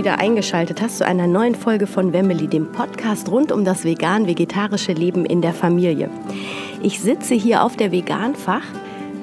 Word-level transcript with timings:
wieder 0.00 0.18
eingeschaltet 0.18 0.80
hast 0.80 0.96
zu 0.96 1.06
einer 1.06 1.26
neuen 1.26 1.54
Folge 1.54 1.86
von 1.86 2.14
Wemmeli, 2.14 2.48
dem 2.48 2.72
Podcast 2.72 3.30
rund 3.30 3.52
um 3.52 3.66
das 3.66 3.84
vegan-vegetarische 3.84 4.94
Leben 4.94 5.26
in 5.26 5.42
der 5.42 5.52
Familie. 5.52 6.08
Ich 6.82 7.00
sitze 7.00 7.34
hier 7.34 7.62
auf 7.62 7.76
der 7.76 7.92
Veganfach 7.92 8.62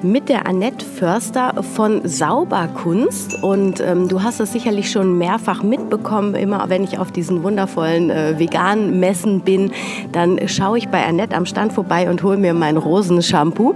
mit 0.02 0.28
der 0.28 0.46
Annette 0.46 0.84
Förster 0.84 1.62
von 1.62 2.06
Sauberkunst. 2.06 3.42
Und 3.42 3.80
ähm, 3.80 4.08
du 4.08 4.22
hast 4.22 4.40
es 4.40 4.52
sicherlich 4.52 4.90
schon 4.90 5.18
mehrfach 5.18 5.62
mitbekommen. 5.62 6.34
Immer 6.34 6.68
wenn 6.68 6.84
ich 6.84 6.98
auf 6.98 7.10
diesen 7.10 7.42
wundervollen 7.42 8.10
äh, 8.10 8.38
veganen 8.38 9.00
Messen 9.00 9.40
bin, 9.40 9.72
dann 10.12 10.38
schaue 10.48 10.78
ich 10.78 10.88
bei 10.88 11.04
Annette 11.04 11.36
am 11.36 11.46
Stand 11.46 11.72
vorbei 11.72 12.08
und 12.08 12.22
hole 12.22 12.36
mir 12.36 12.54
mein 12.54 12.76
Rosenshampoo. 12.76 13.74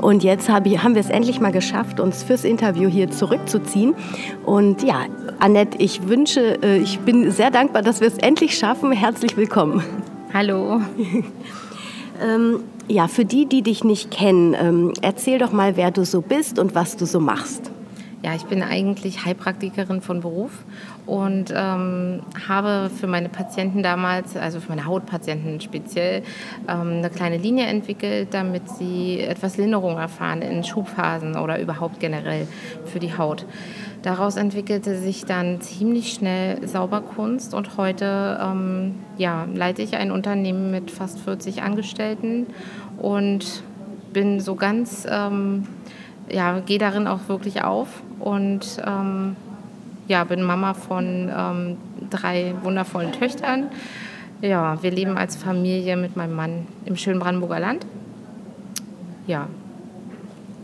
Und 0.00 0.22
jetzt 0.22 0.48
hab 0.48 0.66
ich, 0.66 0.82
haben 0.82 0.94
wir 0.94 1.00
es 1.00 1.10
endlich 1.10 1.40
mal 1.40 1.52
geschafft, 1.52 2.00
uns 2.00 2.22
fürs 2.22 2.44
Interview 2.44 2.88
hier 2.88 3.10
zurückzuziehen. 3.10 3.94
Und 4.44 4.82
ja, 4.82 5.06
Annette, 5.38 5.78
ich 5.78 6.08
wünsche, 6.08 6.62
äh, 6.62 6.78
ich 6.78 7.00
bin 7.00 7.30
sehr 7.30 7.50
dankbar, 7.50 7.82
dass 7.82 8.00
wir 8.00 8.08
es 8.08 8.18
endlich 8.18 8.56
schaffen. 8.56 8.92
Herzlich 8.92 9.36
willkommen. 9.36 9.82
Hallo. 10.32 10.80
ähm, 12.22 12.60
ja, 12.88 13.08
für 13.08 13.24
die, 13.24 13.46
die 13.46 13.62
dich 13.62 13.84
nicht 13.84 14.10
kennen, 14.10 14.54
ähm, 14.58 14.92
erzähl 15.02 15.38
doch 15.38 15.52
mal, 15.52 15.76
wer 15.76 15.90
du 15.90 16.04
so 16.04 16.20
bist 16.20 16.58
und 16.58 16.74
was 16.74 16.96
du 16.96 17.06
so 17.06 17.20
machst. 17.20 17.70
Ja, 18.24 18.34
ich 18.34 18.46
bin 18.46 18.62
eigentlich 18.62 19.26
Heilpraktikerin 19.26 20.00
von 20.00 20.22
Beruf 20.22 20.64
und 21.04 21.52
ähm, 21.54 22.22
habe 22.48 22.88
für 22.88 23.06
meine 23.06 23.28
Patienten 23.28 23.82
damals, 23.82 24.34
also 24.34 24.60
für 24.60 24.70
meine 24.70 24.86
Hautpatienten 24.86 25.60
speziell, 25.60 26.22
ähm, 26.66 27.00
eine 27.00 27.10
kleine 27.10 27.36
Linie 27.36 27.66
entwickelt, 27.66 28.28
damit 28.32 28.66
sie 28.70 29.20
etwas 29.20 29.58
Linderung 29.58 29.98
erfahren 29.98 30.40
in 30.40 30.64
Schubphasen 30.64 31.36
oder 31.36 31.60
überhaupt 31.60 32.00
generell 32.00 32.48
für 32.86 32.98
die 32.98 33.14
Haut. 33.14 33.44
Daraus 34.00 34.36
entwickelte 34.36 34.96
sich 34.96 35.26
dann 35.26 35.60
ziemlich 35.60 36.14
schnell 36.14 36.66
Sauberkunst 36.66 37.52
und 37.52 37.76
heute 37.76 38.40
ähm, 38.42 38.94
ja, 39.18 39.46
leite 39.52 39.82
ich 39.82 39.96
ein 39.96 40.10
Unternehmen 40.10 40.70
mit 40.70 40.90
fast 40.90 41.20
40 41.20 41.60
Angestellten 41.60 42.46
und 42.96 43.62
bin 44.14 44.40
so 44.40 44.54
ganz, 44.54 45.06
ähm, 45.10 45.66
ja, 46.30 46.60
gehe 46.60 46.78
darin 46.78 47.06
auch 47.06 47.28
wirklich 47.28 47.62
auf 47.62 47.88
und 48.20 48.80
ähm, 48.86 49.36
ja, 50.08 50.24
bin 50.24 50.42
Mama 50.42 50.74
von 50.74 51.30
ähm, 51.34 51.76
drei 52.10 52.54
wundervollen 52.62 53.12
Töchtern. 53.12 53.68
Ja, 54.40 54.82
wir 54.82 54.90
leben 54.90 55.16
als 55.16 55.36
Familie 55.36 55.96
mit 55.96 56.16
meinem 56.16 56.34
Mann 56.34 56.66
im 56.84 56.96
schönen 56.96 57.20
Brandenburger 57.20 57.60
Land. 57.60 57.86
Ja. 59.26 59.48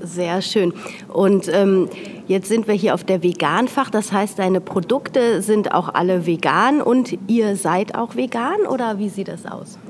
Sehr 0.03 0.41
schön. 0.41 0.73
Und 1.09 1.49
ähm, 1.49 1.89
Jetzt 2.31 2.49
sind 2.49 2.69
wir 2.69 2.75
hier 2.75 2.95
auf 2.95 3.03
der 3.03 3.25
Veganfach, 3.25 3.91
das 3.91 4.13
heißt, 4.13 4.39
deine 4.39 4.61
Produkte 4.61 5.43
sind 5.43 5.75
auch 5.75 5.93
alle 5.93 6.27
vegan 6.27 6.81
und 6.81 7.19
ihr 7.27 7.57
seid 7.57 7.97
auch 7.97 8.15
vegan 8.15 8.69
oder 8.69 9.01
wie 9.01 9.09
sieht 9.09 9.27
das 9.27 9.47
aus? 9.47 9.81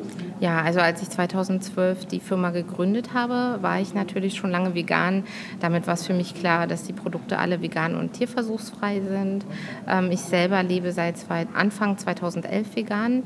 Ja, 0.40 0.62
also 0.62 0.80
als 0.80 1.02
ich 1.02 1.10
2012 1.10 2.06
die 2.06 2.18
Firma 2.18 2.48
gegründet 2.50 3.12
habe, 3.12 3.62
war 3.62 3.78
ich 3.78 3.92
natürlich 3.92 4.36
schon 4.36 4.50
lange 4.50 4.74
vegan. 4.74 5.24
Damit 5.60 5.86
war 5.86 5.94
es 5.94 6.06
für 6.06 6.14
mich 6.14 6.34
klar, 6.34 6.66
dass 6.66 6.84
die 6.84 6.94
Produkte 6.94 7.38
alle 7.38 7.60
vegan 7.60 7.94
und 7.94 8.14
tierversuchsfrei 8.14 9.02
sind. 9.02 9.44
Ähm, 9.86 10.10
ich 10.10 10.20
selber 10.20 10.62
lebe 10.62 10.92
seit 10.92 11.16
Anfang 11.54 11.98
2011 11.98 12.74
vegan 12.74 13.22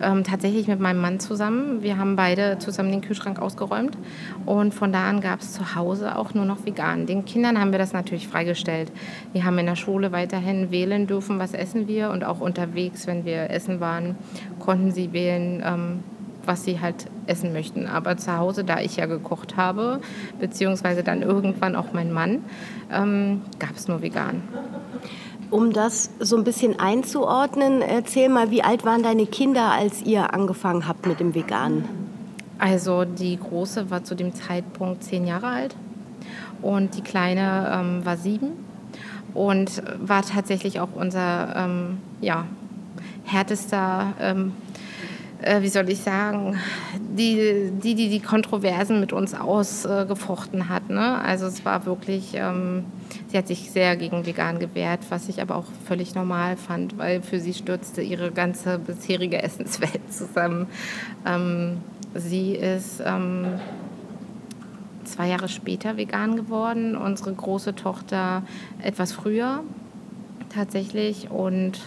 ähm, 0.00 0.24
tatsächlich 0.24 0.68
mit 0.68 0.80
meinem 0.80 1.00
Mann 1.00 1.20
zusammen. 1.20 1.82
Wir 1.82 1.98
haben 1.98 2.16
beide 2.16 2.58
zusammen 2.58 2.90
den 2.90 3.00
Kühlschrank 3.00 3.40
ausgeräumt 3.40 3.96
und 4.46 4.72
von 4.72 4.92
da 4.92 5.08
an 5.08 5.20
gab 5.20 5.40
es 5.40 5.52
zu 5.52 5.74
Hause 5.74 6.16
auch 6.16 6.34
nur 6.34 6.44
noch 6.44 6.64
vegan. 6.64 7.06
Den 7.06 7.24
Kindern 7.24 7.58
haben 7.58 7.72
wir 7.72 7.78
das 7.78 7.92
natürlich 7.92 8.28
freigestellt. 8.28 8.92
Wir 9.32 9.44
haben 9.44 9.58
in 9.58 9.66
der 9.66 9.76
Schule 9.76 10.12
weiterhin 10.12 10.70
wählen 10.70 11.06
dürfen, 11.06 11.38
was 11.38 11.54
essen 11.54 11.88
wir 11.88 12.10
und 12.10 12.24
auch 12.24 12.40
unterwegs, 12.40 13.06
wenn 13.06 13.24
wir 13.24 13.50
essen 13.50 13.80
waren, 13.80 14.16
konnten 14.58 14.92
sie 14.92 15.12
wählen, 15.12 15.62
ähm, 15.64 16.04
was 16.46 16.64
sie 16.64 16.80
halt 16.80 17.06
essen 17.26 17.52
möchten. 17.52 17.86
Aber 17.86 18.16
zu 18.16 18.36
Hause, 18.36 18.64
da 18.64 18.80
ich 18.80 18.96
ja 18.96 19.06
gekocht 19.06 19.56
habe, 19.56 20.00
beziehungsweise 20.40 21.02
dann 21.02 21.22
irgendwann 21.22 21.76
auch 21.76 21.92
mein 21.92 22.12
Mann, 22.12 22.44
ähm, 22.92 23.42
gab 23.58 23.76
es 23.76 23.88
nur 23.88 24.02
vegan. 24.02 24.42
Um 25.50 25.72
das 25.72 26.10
so 26.18 26.36
ein 26.36 26.44
bisschen 26.44 26.78
einzuordnen, 26.78 27.82
erzähl 27.82 28.28
mal, 28.28 28.50
wie 28.50 28.62
alt 28.62 28.84
waren 28.84 29.02
deine 29.02 29.26
Kinder, 29.26 29.72
als 29.72 30.02
ihr 30.02 30.32
angefangen 30.32 30.88
habt 30.88 31.06
mit 31.06 31.20
dem 31.20 31.34
Veganen? 31.34 31.84
Also 32.58 33.04
die 33.04 33.36
Große 33.36 33.90
war 33.90 34.04
zu 34.04 34.14
dem 34.14 34.34
Zeitpunkt 34.34 35.04
zehn 35.04 35.26
Jahre 35.26 35.48
alt 35.48 35.76
und 36.62 36.96
die 36.96 37.02
Kleine 37.02 37.70
ähm, 37.74 38.04
war 38.06 38.16
sieben 38.16 38.52
und 39.34 39.82
war 40.00 40.22
tatsächlich 40.22 40.80
auch 40.80 40.90
unser 40.94 41.56
ähm, 41.56 41.98
ja, 42.20 42.44
härtester 43.24 44.12
ähm, 44.20 44.52
äh, 44.52 44.71
wie 45.60 45.68
soll 45.68 45.88
ich 45.88 45.98
sagen, 46.00 46.58
die, 46.98 47.70
die, 47.82 47.94
die 47.94 48.08
die 48.08 48.20
Kontroversen 48.20 49.00
mit 49.00 49.12
uns 49.12 49.34
ausgefochten 49.34 50.68
hat. 50.68 50.88
Ne? 50.88 51.20
Also 51.20 51.46
es 51.46 51.64
war 51.64 51.84
wirklich, 51.86 52.34
ähm, 52.34 52.84
sie 53.28 53.38
hat 53.38 53.48
sich 53.48 53.70
sehr 53.70 53.96
gegen 53.96 54.24
vegan 54.24 54.58
gewehrt, 54.58 55.00
was 55.08 55.28
ich 55.28 55.42
aber 55.42 55.56
auch 55.56 55.66
völlig 55.86 56.14
normal 56.14 56.56
fand, 56.56 56.98
weil 56.98 57.22
für 57.22 57.40
sie 57.40 57.54
stürzte 57.54 58.02
ihre 58.02 58.30
ganze 58.30 58.78
bisherige 58.78 59.42
Essenswelt 59.42 60.12
zusammen. 60.12 60.66
Ähm, 61.26 61.78
sie 62.14 62.52
ist 62.52 63.02
ähm, 63.04 63.60
zwei 65.04 65.28
Jahre 65.28 65.48
später 65.48 65.96
vegan 65.96 66.36
geworden, 66.36 66.96
unsere 66.96 67.32
große 67.32 67.74
Tochter 67.74 68.42
etwas 68.82 69.12
früher 69.12 69.62
tatsächlich 70.54 71.30
und 71.30 71.80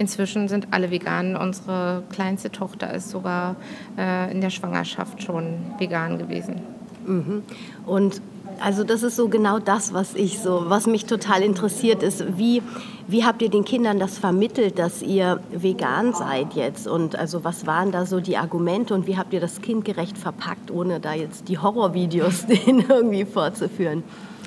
Inzwischen 0.00 0.48
sind 0.48 0.68
alle 0.70 0.90
vegan. 0.90 1.36
Unsere 1.36 2.02
kleinste 2.10 2.50
Tochter 2.50 2.94
ist 2.94 3.10
sogar 3.10 3.56
äh, 3.98 4.32
in 4.32 4.40
der 4.40 4.48
Schwangerschaft 4.48 5.22
schon 5.22 5.58
vegan 5.78 6.16
gewesen. 6.16 6.62
Mhm. 7.06 7.42
Und 7.84 8.22
also 8.60 8.82
das 8.82 9.02
ist 9.02 9.16
so 9.16 9.28
genau 9.28 9.58
das, 9.58 9.92
was 9.92 10.14
ich 10.14 10.38
so, 10.38 10.64
was 10.68 10.86
mich 10.86 11.04
total 11.04 11.42
interessiert 11.42 12.02
ist. 12.02 12.38
Wie, 12.38 12.62
wie 13.08 13.24
habt 13.24 13.42
ihr 13.42 13.50
den 13.50 13.64
Kindern 13.64 13.98
das 13.98 14.16
vermittelt, 14.16 14.78
dass 14.78 15.02
ihr 15.02 15.40
vegan 15.50 16.14
seid 16.14 16.54
jetzt? 16.54 16.86
Und 16.88 17.16
also 17.16 17.44
was 17.44 17.66
waren 17.66 17.92
da 17.92 18.06
so 18.06 18.20
die 18.20 18.38
Argumente 18.38 18.94
und 18.94 19.06
wie 19.06 19.18
habt 19.18 19.34
ihr 19.34 19.40
das 19.40 19.60
kindgerecht 19.60 20.16
verpackt, 20.16 20.70
ohne 20.70 21.00
da 21.00 21.12
jetzt 21.12 21.48
die 21.48 21.58
Horrorvideos 21.58 22.44
irgendwie 22.66 23.26
vorzuführen? 23.26 24.02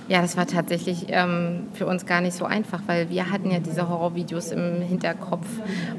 Ja, 0.09 0.21
das 0.21 0.35
war 0.35 0.45
tatsächlich 0.45 1.05
ähm, 1.09 1.67
für 1.73 1.85
uns 1.85 2.05
gar 2.05 2.19
nicht 2.19 2.35
so 2.35 2.43
einfach, 2.43 2.81
weil 2.87 3.09
wir 3.09 3.31
hatten 3.31 3.49
ja 3.49 3.59
diese 3.59 3.87
Horrorvideos 3.87 4.51
im 4.51 4.81
Hinterkopf. 4.81 5.47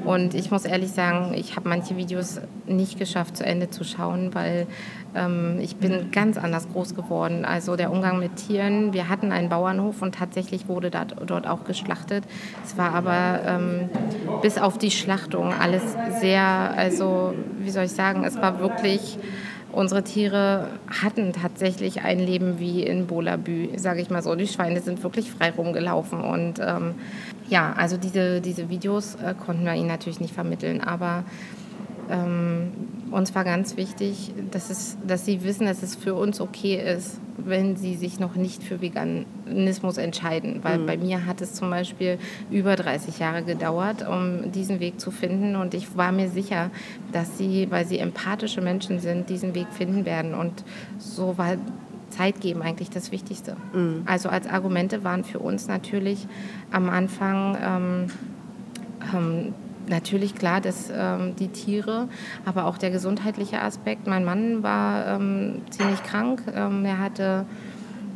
Und 0.03 0.35
ich 0.35 0.51
muss 0.51 0.65
ehrlich 0.65 0.91
sagen, 0.91 1.33
ich 1.33 1.55
habe 1.55 1.67
manche 1.67 1.97
Videos 1.97 2.39
nicht 2.67 2.99
geschafft, 2.99 3.35
zu 3.35 3.43
Ende 3.43 3.71
zu 3.71 3.83
schauen, 3.83 4.35
weil 4.35 4.67
ähm, 5.15 5.57
ich 5.59 5.77
bin 5.77 6.11
ganz 6.11 6.37
anders 6.37 6.67
groß 6.71 6.93
geworden. 6.93 7.45
Also 7.45 7.75
der 7.75 7.91
Umgang 7.91 8.19
mit 8.19 8.35
Tieren. 8.35 8.93
Wir 8.93 9.09
hatten 9.09 9.31
einen 9.31 9.49
Bauernhof 9.49 10.03
und 10.03 10.13
tatsächlich 10.13 10.67
wurde 10.67 10.91
dort 10.91 11.47
auch 11.47 11.63
geschlachtet. 11.63 12.25
Es 12.63 12.77
war 12.77 12.93
aber 12.93 13.39
ähm, 13.45 13.89
bis 14.43 14.59
auf 14.59 14.77
die 14.77 14.91
Schlachtung 14.91 15.51
alles 15.51 15.81
sehr, 16.19 16.43
also 16.43 17.33
wie 17.59 17.71
soll 17.71 17.85
ich 17.85 17.93
sagen, 17.93 18.23
es 18.23 18.35
war 18.35 18.59
wirklich 18.59 19.17
unsere 19.75 20.03
Tiere 20.03 20.69
hatten 21.03 21.33
tatsächlich 21.33 22.01
ein 22.01 22.19
Leben 22.19 22.59
wie 22.59 22.83
in 22.83 23.07
Bolabü, 23.07 23.69
sage 23.77 24.01
ich 24.01 24.09
mal 24.09 24.23
so. 24.23 24.35
Die 24.35 24.47
Schweine 24.47 24.79
sind 24.79 25.03
wirklich 25.03 25.31
frei 25.31 25.51
rumgelaufen 25.51 26.21
und 26.21 26.59
ähm, 26.59 26.95
ja, 27.49 27.73
also 27.73 27.97
diese, 27.97 28.41
diese 28.41 28.69
Videos 28.69 29.15
äh, 29.15 29.33
konnten 29.33 29.65
wir 29.65 29.73
ihnen 29.73 29.87
natürlich 29.87 30.19
nicht 30.19 30.33
vermitteln, 30.33 30.81
aber 30.81 31.25
ähm, 32.09 32.71
uns 33.11 33.33
war 33.33 33.43
ganz 33.43 33.77
wichtig, 33.77 34.33
dass, 34.51 34.69
es, 34.69 34.97
dass 35.05 35.25
sie 35.25 35.43
wissen, 35.43 35.65
dass 35.65 35.83
es 35.83 35.95
für 35.95 36.15
uns 36.15 36.41
okay 36.41 36.75
ist, 36.75 37.19
wenn 37.37 37.75
sie 37.75 37.95
sich 37.95 38.19
noch 38.19 38.35
nicht 38.35 38.63
für 38.63 38.81
Veganismus 38.81 39.97
entscheiden. 39.97 40.59
Weil 40.63 40.79
mhm. 40.79 40.85
bei 40.85 40.97
mir 40.97 41.25
hat 41.25 41.41
es 41.41 41.53
zum 41.53 41.69
Beispiel 41.69 42.17
über 42.51 42.75
30 42.75 43.19
Jahre 43.19 43.43
gedauert, 43.43 44.07
um 44.07 44.51
diesen 44.51 44.79
Weg 44.79 44.99
zu 44.99 45.11
finden. 45.11 45.55
Und 45.55 45.73
ich 45.73 45.95
war 45.95 46.11
mir 46.11 46.29
sicher, 46.29 46.71
dass 47.11 47.37
sie, 47.37 47.67
weil 47.69 47.85
sie 47.85 47.99
empathische 47.99 48.61
Menschen 48.61 48.99
sind, 48.99 49.29
diesen 49.29 49.55
Weg 49.55 49.67
finden 49.71 50.05
werden. 50.05 50.33
Und 50.33 50.63
so 50.97 51.37
war 51.37 51.55
Zeit 52.09 52.39
geben 52.39 52.61
eigentlich 52.61 52.89
das 52.89 53.11
Wichtigste. 53.11 53.57
Mhm. 53.73 54.03
Also 54.05 54.29
als 54.29 54.47
Argumente 54.47 55.03
waren 55.03 55.23
für 55.23 55.39
uns 55.39 55.67
natürlich 55.67 56.27
am 56.71 56.89
Anfang 56.89 57.57
ähm, 57.61 58.07
ähm, 59.13 59.53
natürlich 59.87 60.35
klar, 60.35 60.61
dass 60.61 60.91
ähm, 60.93 61.35
die 61.37 61.49
Tiere, 61.49 62.07
aber 62.45 62.65
auch 62.65 62.77
der 62.77 62.91
gesundheitliche 62.91 63.61
Aspekt. 63.61 64.07
Mein 64.07 64.25
Mann 64.25 64.63
war 64.63 65.07
ähm, 65.07 65.61
ziemlich 65.69 66.03
krank. 66.03 66.43
Ähm, 66.53 66.85
er 66.85 66.99
hatte 66.99 67.45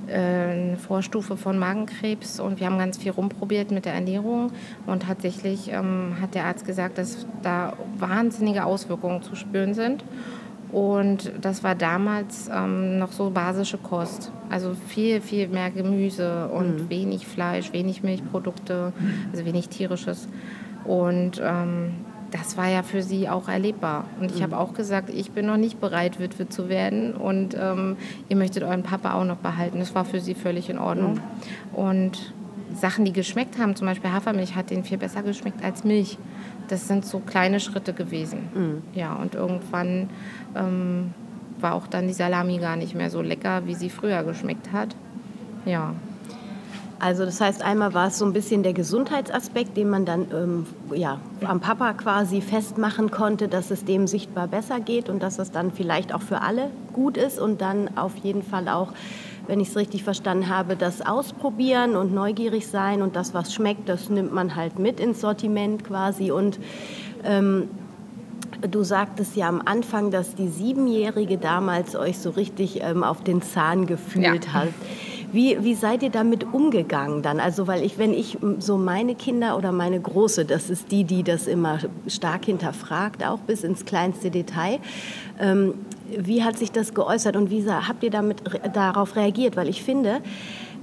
äh, 0.07 0.13
eine 0.13 0.77
Vorstufe 0.77 1.37
von 1.37 1.59
Magenkrebs 1.59 2.39
und 2.39 2.59
wir 2.59 2.67
haben 2.67 2.77
ganz 2.79 2.97
viel 2.97 3.11
rumprobiert 3.11 3.71
mit 3.71 3.85
der 3.85 3.93
Ernährung 3.93 4.51
und 4.85 5.03
tatsächlich 5.03 5.71
ähm, 5.71 6.15
hat 6.21 6.35
der 6.35 6.45
Arzt 6.45 6.65
gesagt, 6.65 6.97
dass 6.97 7.27
da 7.43 7.73
wahnsinnige 7.97 8.65
Auswirkungen 8.65 9.21
zu 9.21 9.35
spüren 9.35 9.73
sind. 9.73 10.03
Und 10.71 11.31
das 11.41 11.63
war 11.63 11.73
damals 11.73 12.49
ähm, 12.53 12.99
noch 12.99 13.11
so 13.11 13.31
basische 13.31 13.77
Kost. 13.77 14.31
Also 14.49 14.75
viel, 14.87 15.19
viel 15.19 15.47
mehr 15.47 15.71
Gemüse 15.71 16.47
und 16.47 16.83
mhm. 16.83 16.89
wenig 16.89 17.25
Fleisch, 17.25 17.73
wenig 17.73 18.03
Milchprodukte, 18.03 18.93
also 19.31 19.45
wenig 19.45 19.69
tierisches. 19.69 20.27
Und 20.85 21.41
ähm, 21.43 21.91
das 22.31 22.57
war 22.57 22.67
ja 22.67 22.83
für 22.83 23.01
sie 23.01 23.27
auch 23.27 23.47
erlebbar. 23.47 24.05
Und 24.19 24.31
ich 24.31 24.39
mhm. 24.39 24.43
habe 24.43 24.57
auch 24.57 24.73
gesagt, 24.73 25.09
ich 25.09 25.31
bin 25.31 25.45
noch 25.45 25.57
nicht 25.57 25.79
bereit, 25.81 26.19
Witwe 26.19 26.47
zu 26.47 26.69
werden 26.69 27.13
und 27.13 27.55
ähm, 27.59 27.97
ihr 28.27 28.35
möchtet 28.35 28.63
euren 28.63 28.83
Papa 28.83 29.13
auch 29.13 29.25
noch 29.25 29.37
behalten. 29.37 29.79
Das 29.79 29.95
war 29.95 30.05
für 30.05 30.19
sie 30.19 30.35
völlig 30.35 30.69
in 30.69 30.77
Ordnung. 30.77 31.13
Mhm. 31.13 31.75
Und 31.75 32.33
Sachen, 32.75 33.03
die 33.03 33.13
geschmeckt 33.13 33.57
haben, 33.57 33.75
zum 33.75 33.87
Beispiel 33.87 34.11
Hafermilch, 34.11 34.55
hat 34.55 34.69
denen 34.69 34.83
viel 34.83 34.99
besser 34.99 35.23
geschmeckt 35.23 35.63
als 35.63 35.83
Milch 35.83 36.17
das 36.69 36.87
sind 36.87 37.05
so 37.05 37.19
kleine 37.19 37.59
Schritte 37.59 37.93
gewesen. 37.93 38.49
Mhm. 38.53 38.81
Ja, 38.93 39.15
und 39.15 39.35
irgendwann 39.35 40.09
ähm, 40.55 41.13
war 41.59 41.73
auch 41.73 41.87
dann 41.87 42.07
die 42.07 42.13
Salami 42.13 42.57
gar 42.59 42.75
nicht 42.75 42.95
mehr 42.95 43.09
so 43.09 43.21
lecker, 43.21 43.65
wie 43.65 43.75
sie 43.75 43.89
früher 43.89 44.23
geschmeckt 44.23 44.71
hat. 44.71 44.95
Ja. 45.65 45.93
Also 46.99 47.23
das 47.23 47.39
heißt, 47.39 47.63
einmal 47.63 47.93
war 47.93 48.07
es 48.07 48.17
so 48.17 48.25
ein 48.25 48.33
bisschen 48.33 48.61
der 48.61 48.73
Gesundheitsaspekt, 48.73 49.77
den 49.77 49.89
man 49.89 50.05
dann 50.05 50.27
ähm, 50.33 50.65
ja, 50.93 51.19
am 51.45 51.61
Papa 51.61 51.93
quasi 51.93 52.41
festmachen 52.41 53.09
konnte, 53.09 53.47
dass 53.47 53.71
es 53.71 53.85
dem 53.85 54.05
sichtbar 54.05 54.47
besser 54.47 54.81
geht 54.81 55.07
und 55.07 55.23
dass 55.23 55.39
es 55.39 55.51
dann 55.51 55.71
vielleicht 55.71 56.13
auch 56.13 56.21
für 56.21 56.41
alle 56.41 56.71
gut 56.91 57.15
ist 57.15 57.39
und 57.39 57.61
dann 57.61 57.97
auf 57.97 58.17
jeden 58.17 58.43
Fall 58.43 58.67
auch 58.67 58.93
wenn 59.47 59.59
ich 59.59 59.69
es 59.69 59.75
richtig 59.75 60.03
verstanden 60.03 60.47
habe, 60.47 60.75
das 60.75 61.01
ausprobieren 61.01 61.95
und 61.95 62.13
neugierig 62.13 62.67
sein 62.67 63.01
und 63.01 63.15
das, 63.15 63.33
was 63.33 63.51
schmeckt, 63.51 63.89
das 63.89 64.09
nimmt 64.09 64.31
man 64.31 64.55
halt 64.55 64.77
mit 64.77 64.99
ins 64.99 65.21
Sortiment 65.21 65.83
quasi. 65.83 66.29
Und 66.29 66.59
ähm, 67.23 67.67
du 68.69 68.83
sagtest 68.83 69.35
ja 69.35 69.49
am 69.49 69.61
Anfang, 69.65 70.11
dass 70.11 70.35
die 70.35 70.49
Siebenjährige 70.49 71.39
damals 71.39 71.95
euch 71.95 72.19
so 72.19 72.29
richtig 72.29 72.81
ähm, 72.83 73.03
auf 73.03 73.23
den 73.23 73.41
Zahn 73.41 73.87
gefühlt 73.87 74.45
ja. 74.45 74.53
hat. 74.53 74.69
Wie, 75.31 75.63
wie 75.63 75.75
seid 75.75 76.01
ihr 76.01 76.09
damit 76.09 76.53
umgegangen 76.53 77.21
dann? 77.21 77.39
Also, 77.39 77.67
weil 77.67 77.83
ich, 77.83 77.97
wenn 77.97 78.13
ich 78.13 78.37
so 78.59 78.77
meine 78.77 79.15
Kinder 79.15 79.57
oder 79.57 79.71
meine 79.71 79.99
Große, 79.99 80.45
das 80.45 80.69
ist 80.69 80.91
die, 80.91 81.03
die 81.03 81.23
das 81.23 81.47
immer 81.47 81.79
stark 82.07 82.45
hinterfragt, 82.45 83.23
auch 83.23 83.39
bis 83.39 83.63
ins 83.63 83.85
kleinste 83.85 84.31
Detail, 84.31 84.79
ähm, 85.39 85.75
wie 86.17 86.43
hat 86.43 86.57
sich 86.57 86.71
das 86.71 86.93
geäußert 86.93 87.35
und 87.35 87.51
wie 87.51 87.69
habt 87.69 88.03
ihr 88.03 88.09
damit, 88.09 88.41
darauf 88.73 89.15
reagiert? 89.15 89.55
Weil 89.55 89.69
ich 89.69 89.83
finde, 89.83 90.21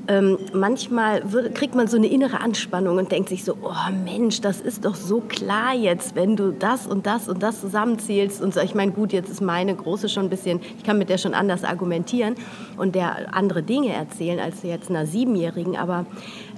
ähm, 0.08 0.38
manchmal 0.52 1.32
wird, 1.32 1.54
kriegt 1.54 1.74
man 1.74 1.88
so 1.88 1.96
eine 1.96 2.06
innere 2.06 2.40
Anspannung 2.40 2.98
und 2.98 3.12
denkt 3.12 3.28
sich 3.28 3.44
so, 3.44 3.56
oh 3.62 3.92
Mensch, 4.04 4.40
das 4.40 4.60
ist 4.60 4.84
doch 4.84 4.94
so 4.94 5.20
klar 5.20 5.74
jetzt, 5.74 6.14
wenn 6.14 6.36
du 6.36 6.52
das 6.52 6.86
und 6.86 7.06
das 7.06 7.28
und 7.28 7.42
das 7.42 7.60
zusammenzählst 7.60 8.40
und 8.40 8.54
so. 8.54 8.60
Ich 8.60 8.74
meine, 8.74 8.92
gut, 8.92 9.12
jetzt 9.12 9.30
ist 9.30 9.40
meine 9.40 9.74
Große 9.74 10.08
schon 10.08 10.24
ein 10.24 10.30
bisschen, 10.30 10.60
ich 10.78 10.84
kann 10.84 10.98
mit 10.98 11.08
der 11.08 11.18
schon 11.18 11.34
anders 11.34 11.64
argumentieren 11.64 12.36
und 12.76 12.94
der 12.94 13.34
andere 13.34 13.62
Dinge 13.62 13.92
erzählen 13.92 14.38
als 14.38 14.62
jetzt 14.62 14.90
einer 14.90 15.06
Siebenjährigen, 15.06 15.76
aber 15.76 16.06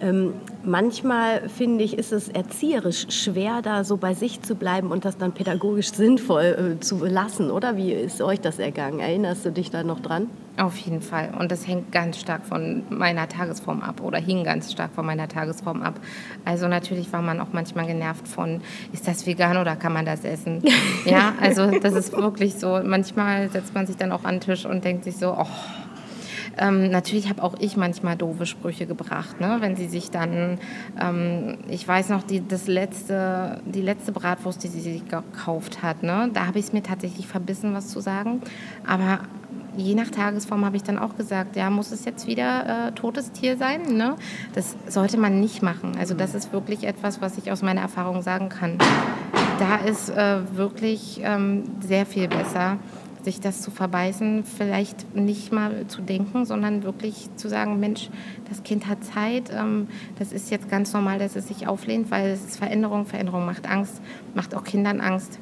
ähm, 0.00 0.34
manchmal 0.64 1.48
finde 1.48 1.84
ich, 1.84 1.98
ist 1.98 2.12
es 2.12 2.28
erzieherisch 2.28 3.06
schwer, 3.10 3.62
da 3.62 3.84
so 3.84 3.96
bei 3.96 4.14
sich 4.14 4.42
zu 4.42 4.54
bleiben 4.54 4.90
und 4.90 5.04
das 5.04 5.16
dann 5.18 5.32
pädagogisch 5.32 5.92
sinnvoll 5.92 6.76
äh, 6.76 6.80
zu 6.80 7.04
lassen, 7.04 7.50
oder? 7.50 7.76
Wie 7.76 7.92
ist 7.92 8.20
euch 8.20 8.40
das 8.40 8.58
ergangen? 8.58 9.00
Erinnerst 9.00 9.44
du 9.44 9.52
dich 9.52 9.70
da 9.70 9.82
noch 9.82 10.00
dran? 10.00 10.28
Auf 10.58 10.76
jeden 10.78 11.02
Fall. 11.02 11.30
Und 11.38 11.52
das 11.52 11.68
hängt 11.68 11.92
ganz 11.92 12.18
stark 12.18 12.44
von 12.44 12.82
meiner 12.88 13.28
Tagesform 13.28 13.80
ab 13.80 14.00
oder 14.02 14.18
hing 14.18 14.42
ganz 14.42 14.72
stark 14.72 14.92
von 14.92 15.06
meiner 15.06 15.28
Tagesform 15.28 15.82
ab. 15.82 16.00
Also 16.44 16.66
natürlich 16.66 17.12
war 17.12 17.22
man 17.22 17.40
auch 17.40 17.52
manchmal 17.52 17.86
genervt 17.86 18.26
von, 18.26 18.60
ist 18.92 19.06
das 19.06 19.24
vegan 19.24 19.56
oder 19.56 19.76
kann 19.76 19.92
man 19.92 20.04
das 20.04 20.24
essen? 20.24 20.62
ja, 21.04 21.34
also 21.40 21.70
das 21.78 21.94
ist 21.94 22.12
wirklich 22.12 22.56
so. 22.56 22.80
Manchmal 22.82 23.48
setzt 23.50 23.72
man 23.72 23.86
sich 23.86 23.96
dann 23.96 24.10
auch 24.10 24.24
an 24.24 24.36
den 24.36 24.40
Tisch 24.40 24.66
und 24.66 24.84
denkt 24.84 25.04
sich 25.04 25.16
so, 25.16 25.36
oh, 25.38 25.46
ähm, 26.58 26.90
natürlich 26.90 27.28
habe 27.28 27.42
auch 27.42 27.54
ich 27.58 27.76
manchmal 27.76 28.16
doofe 28.16 28.46
Sprüche 28.46 28.86
gebracht, 28.86 29.40
ne? 29.40 29.58
wenn 29.60 29.76
sie 29.76 29.88
sich 29.88 30.10
dann, 30.10 30.58
ähm, 31.00 31.58
ich 31.68 31.86
weiß 31.86 32.08
noch, 32.10 32.22
die, 32.22 32.46
das 32.46 32.66
letzte, 32.66 33.60
die 33.64 33.82
letzte 33.82 34.12
Bratwurst, 34.12 34.62
die 34.62 34.68
sie 34.68 34.80
sich 34.80 35.02
gekauft 35.08 35.82
hat, 35.82 36.02
ne? 36.02 36.30
da 36.32 36.46
habe 36.46 36.58
ich 36.58 36.66
es 36.66 36.72
mir 36.72 36.82
tatsächlich 36.82 37.26
verbissen, 37.26 37.74
was 37.74 37.88
zu 37.88 38.00
sagen. 38.00 38.42
Aber 38.86 39.20
je 39.76 39.94
nach 39.94 40.10
Tagesform 40.10 40.64
habe 40.64 40.76
ich 40.76 40.82
dann 40.82 40.98
auch 40.98 41.16
gesagt, 41.16 41.56
ja, 41.56 41.70
muss 41.70 41.92
es 41.92 42.04
jetzt 42.04 42.26
wieder 42.26 42.88
äh, 42.88 42.92
totes 42.92 43.32
Tier 43.32 43.56
sein? 43.56 43.96
Ne? 43.96 44.16
Das 44.54 44.76
sollte 44.88 45.18
man 45.18 45.40
nicht 45.40 45.62
machen. 45.62 45.96
Also 45.98 46.14
das 46.14 46.34
ist 46.34 46.52
wirklich 46.52 46.84
etwas, 46.84 47.20
was 47.20 47.38
ich 47.38 47.50
aus 47.52 47.62
meiner 47.62 47.82
Erfahrung 47.82 48.22
sagen 48.22 48.48
kann. 48.48 48.78
Da 49.58 49.76
ist 49.76 50.10
äh, 50.10 50.56
wirklich 50.56 51.20
ähm, 51.22 51.64
sehr 51.80 52.06
viel 52.06 52.28
besser, 52.28 52.78
sich 53.22 53.40
das 53.40 53.62
zu 53.62 53.70
verbeißen, 53.70 54.44
vielleicht 54.44 55.14
nicht 55.14 55.52
mal 55.52 55.86
zu 55.88 56.02
denken, 56.02 56.44
sondern 56.44 56.82
wirklich 56.82 57.28
zu 57.36 57.48
sagen, 57.48 57.80
Mensch, 57.80 58.10
das 58.48 58.62
Kind 58.62 58.86
hat 58.86 59.04
Zeit, 59.04 59.50
ähm, 59.52 59.88
das 60.18 60.32
ist 60.32 60.50
jetzt 60.50 60.68
ganz 60.68 60.92
normal, 60.92 61.18
dass 61.18 61.36
es 61.36 61.48
sich 61.48 61.66
auflehnt, 61.66 62.10
weil 62.10 62.30
es 62.30 62.44
ist 62.44 62.58
Veränderung, 62.58 63.06
Veränderung 63.06 63.46
macht 63.46 63.68
Angst, 63.68 64.00
macht 64.34 64.54
auch 64.54 64.64
Kindern 64.64 65.00
Angst. 65.00 65.38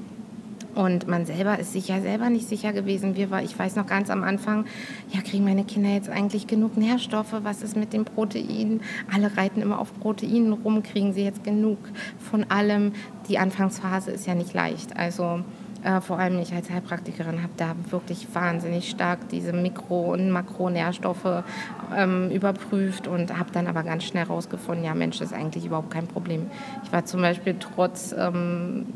Und 0.76 1.08
man 1.08 1.24
selber 1.24 1.58
ist 1.58 1.72
sich 1.72 1.88
ja 1.88 2.02
selber 2.02 2.28
nicht 2.28 2.46
sicher 2.46 2.74
gewesen. 2.74 3.16
Wir 3.16 3.30
war, 3.30 3.42
ich 3.42 3.58
weiß 3.58 3.76
noch 3.76 3.86
ganz 3.86 4.10
am 4.10 4.22
Anfang, 4.22 4.66
ja, 5.10 5.22
kriegen 5.22 5.42
meine 5.42 5.64
Kinder 5.64 5.88
jetzt 5.88 6.10
eigentlich 6.10 6.46
genug 6.46 6.76
Nährstoffe? 6.76 7.34
Was 7.42 7.62
ist 7.62 7.78
mit 7.78 7.94
den 7.94 8.04
Proteinen? 8.04 8.82
Alle 9.10 9.38
reiten 9.38 9.62
immer 9.62 9.78
auf 9.78 9.98
Proteinen 9.98 10.52
rum. 10.52 10.82
Kriegen 10.82 11.14
sie 11.14 11.24
jetzt 11.24 11.44
genug 11.44 11.78
von 12.18 12.44
allem? 12.50 12.92
Die 13.30 13.38
Anfangsphase 13.38 14.10
ist 14.10 14.26
ja 14.26 14.34
nicht 14.34 14.52
leicht. 14.52 14.94
Also 14.98 15.40
äh, 15.84 16.00
vor 16.00 16.18
allem 16.18 16.38
ich 16.40 16.52
als 16.52 16.70
Heilpraktikerin 16.70 17.42
habe 17.42 17.52
da 17.56 17.74
wirklich 17.90 18.26
wahnsinnig 18.34 18.90
stark 18.90 19.28
diese 19.30 19.52
Mikro- 19.52 20.12
und 20.12 20.30
Makronährstoffe 20.30 21.44
ähm, 21.96 22.30
überprüft 22.30 23.06
und 23.08 23.36
habe 23.36 23.50
dann 23.52 23.66
aber 23.66 23.82
ganz 23.82 24.04
schnell 24.04 24.26
herausgefunden, 24.26 24.84
ja 24.84 24.94
Mensch, 24.94 25.18
das 25.18 25.28
ist 25.28 25.36
eigentlich 25.36 25.66
überhaupt 25.66 25.90
kein 25.90 26.06
Problem. 26.06 26.50
Ich 26.84 26.92
war 26.92 27.04
zum 27.04 27.20
Beispiel 27.20 27.56
trotz 27.58 28.14
ähm, 28.16 28.86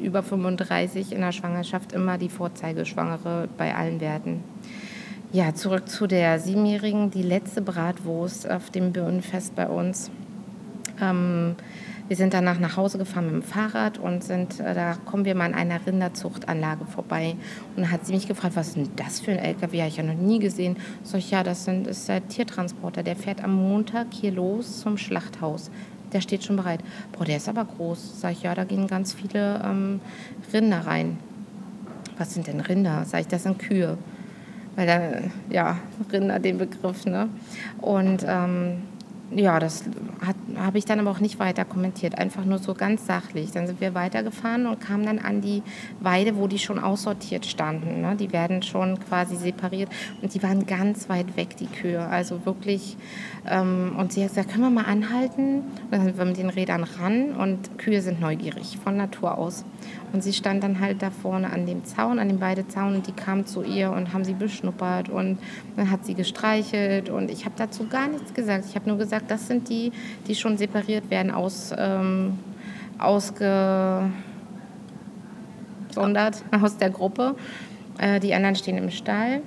über 0.00 0.22
35 0.22 1.12
in 1.12 1.20
der 1.20 1.32
Schwangerschaft 1.32 1.92
immer 1.92 2.18
die 2.18 2.28
Vorzeigeschwangere 2.28 3.48
bei 3.56 3.74
allen 3.74 4.00
Werten. 4.00 4.42
Ja, 5.32 5.54
zurück 5.54 5.88
zu 5.88 6.06
der 6.06 6.38
Siebenjährigen, 6.38 7.10
die 7.10 7.22
letzte 7.22 7.62
Bratwurst 7.62 8.50
auf 8.50 8.70
dem 8.70 8.92
Birnenfest 8.92 9.54
bei 9.54 9.66
uns. 9.66 10.10
Ähm, 11.00 11.56
wir 12.08 12.16
sind 12.16 12.34
danach 12.34 12.58
nach 12.58 12.76
Hause 12.76 12.98
gefahren 12.98 13.26
mit 13.26 13.34
dem 13.34 13.42
Fahrrad 13.42 13.98
und 13.98 14.24
sind, 14.24 14.60
äh, 14.60 14.74
da 14.74 14.94
kommen 15.04 15.24
wir 15.24 15.34
mal 15.34 15.46
an 15.46 15.54
einer 15.54 15.84
Rinderzuchtanlage 15.86 16.84
vorbei. 16.84 17.36
Und 17.76 17.84
dann 17.84 17.90
hat 17.90 18.04
sie 18.06 18.12
mich 18.12 18.28
gefragt, 18.28 18.56
was 18.56 18.68
ist 18.68 18.76
denn 18.76 18.88
das 18.96 19.20
für 19.20 19.32
ein 19.32 19.38
LKW? 19.38 19.78
Habe 19.78 19.88
ich 19.88 19.96
ja 19.96 20.02
noch 20.02 20.14
nie 20.14 20.38
gesehen. 20.38 20.76
Sag 21.02 21.18
ich, 21.18 21.30
ja, 21.30 21.42
das 21.42 21.64
sind, 21.64 21.86
ist 21.86 22.08
der 22.08 22.26
Tiertransporter. 22.26 23.02
Der 23.02 23.16
fährt 23.16 23.42
am 23.42 23.54
Montag 23.54 24.08
hier 24.12 24.32
los 24.32 24.80
zum 24.80 24.98
Schlachthaus 24.98 25.70
der 26.12 26.20
steht 26.20 26.44
schon 26.44 26.56
bereit. 26.56 26.80
Boah, 27.12 27.24
der 27.24 27.38
ist 27.38 27.48
aber 27.48 27.64
groß. 27.64 28.20
Sag 28.20 28.32
ich, 28.32 28.42
ja, 28.42 28.54
da 28.54 28.64
gehen 28.64 28.86
ganz 28.86 29.14
viele 29.14 29.62
ähm, 29.64 30.00
Rinder 30.52 30.86
rein. 30.86 31.18
Was 32.18 32.34
sind 32.34 32.46
denn 32.46 32.60
Rinder? 32.60 33.04
Sag 33.06 33.22
ich, 33.22 33.28
das 33.28 33.44
sind 33.44 33.58
Kühe. 33.58 33.96
Weil 34.76 34.86
da, 34.86 35.00
ja, 35.50 35.78
Rinder, 36.12 36.38
den 36.38 36.58
Begriff, 36.58 37.04
ne? 37.04 37.28
Und 37.80 38.24
ähm, 38.26 38.82
ja, 39.34 39.58
das 39.58 39.84
habe 40.56 40.78
ich 40.78 40.84
dann 40.84 41.00
aber 41.00 41.10
auch 41.10 41.20
nicht 41.20 41.38
weiter 41.38 41.64
kommentiert, 41.64 42.18
einfach 42.18 42.44
nur 42.44 42.58
so 42.58 42.74
ganz 42.74 43.06
sachlich. 43.06 43.50
Dann 43.52 43.66
sind 43.66 43.80
wir 43.80 43.94
weitergefahren 43.94 44.66
und 44.66 44.80
kamen 44.80 45.04
dann 45.04 45.18
an 45.18 45.40
die 45.40 45.62
Weide, 46.00 46.36
wo 46.36 46.46
die 46.46 46.58
schon 46.58 46.78
aussortiert 46.78 47.46
standen. 47.46 48.02
Ne? 48.02 48.16
Die 48.16 48.32
werden 48.32 48.62
schon 48.62 48.98
quasi 49.00 49.36
separiert 49.36 49.88
und 50.20 50.34
die 50.34 50.42
waren 50.42 50.66
ganz 50.66 51.08
weit 51.08 51.36
weg, 51.36 51.56
die 51.56 51.66
Kühe. 51.66 52.00
Also 52.00 52.44
wirklich, 52.44 52.96
ähm, 53.48 53.94
und 53.98 54.12
sie 54.12 54.22
hat 54.22 54.30
gesagt, 54.30 54.50
können 54.50 54.64
wir 54.64 54.70
mal 54.70 54.84
anhalten? 54.84 55.62
Und 55.84 55.92
dann 55.92 56.04
sind 56.04 56.18
wir 56.18 56.24
mit 56.24 56.36
den 56.36 56.50
Rädern 56.50 56.84
ran 56.84 57.32
und 57.32 57.78
Kühe 57.78 58.02
sind 58.02 58.20
neugierig 58.20 58.78
von 58.82 58.96
Natur 58.96 59.38
aus. 59.38 59.64
Und 60.12 60.22
sie 60.22 60.32
stand 60.32 60.62
dann 60.62 60.78
halt 60.78 61.02
da 61.02 61.10
vorne 61.10 61.50
an 61.50 61.66
dem 61.66 61.84
Zaun, 61.84 62.18
an 62.18 62.28
dem 62.28 62.40
Weidezaun 62.40 62.96
und 62.96 63.06
die 63.06 63.12
kamen 63.12 63.46
zu 63.46 63.62
ihr 63.62 63.90
und 63.90 64.12
haben 64.12 64.24
sie 64.24 64.34
beschnuppert 64.34 65.08
und 65.08 65.38
dann 65.76 65.90
hat 65.90 66.04
sie 66.04 66.14
gestreichelt 66.14 67.08
und 67.08 67.30
ich 67.30 67.44
habe 67.46 67.54
dazu 67.56 67.88
gar 67.88 68.08
nichts 68.08 68.34
gesagt. 68.34 68.66
Ich 68.68 68.74
habe 68.74 68.88
nur 68.88 68.98
gesagt, 68.98 69.21
das 69.28 69.46
sind 69.46 69.68
die, 69.68 69.92
die 70.26 70.34
schon 70.34 70.56
separiert 70.56 71.10
werden, 71.10 71.30
aus, 71.30 71.72
ähm, 71.76 72.38
ausgesondert 72.98 74.12
aus 76.50 76.76
der 76.76 76.90
Gruppe. 76.90 77.34
Äh, 77.98 78.20
die 78.20 78.34
anderen 78.34 78.54
stehen 78.54 78.78
im 78.78 78.90
Stall. 78.90 79.42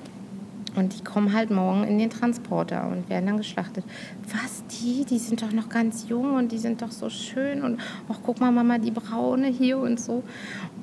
Und 0.76 1.00
die 1.00 1.04
kommen 1.04 1.34
halt 1.34 1.52
morgen 1.52 1.86
in 1.86 1.98
den 1.98 2.10
Transporter 2.10 2.88
und 2.88 3.10
werden 3.10 3.28
dann 3.28 3.38
geschlachtet. 3.38 3.86
Was, 4.34 4.66
die? 4.68 5.06
Die 5.06 5.20
sind 5.20 5.42
doch 5.42 5.52
noch 5.52 5.70
ganz 5.70 6.08
jung 6.10 6.36
und 6.36 6.52
die 6.52 6.58
sind 6.58 6.82
doch 6.82 6.92
so 6.92 7.10
schön. 7.10 7.64
Und 7.64 7.80
ach, 8.10 8.18
guck 8.24 8.42
mal, 8.42 8.52
Mama, 8.52 8.78
die 8.78 8.92
braune 8.92 9.48
hier 9.48 9.78
und 9.78 10.00
so. 10.00 10.24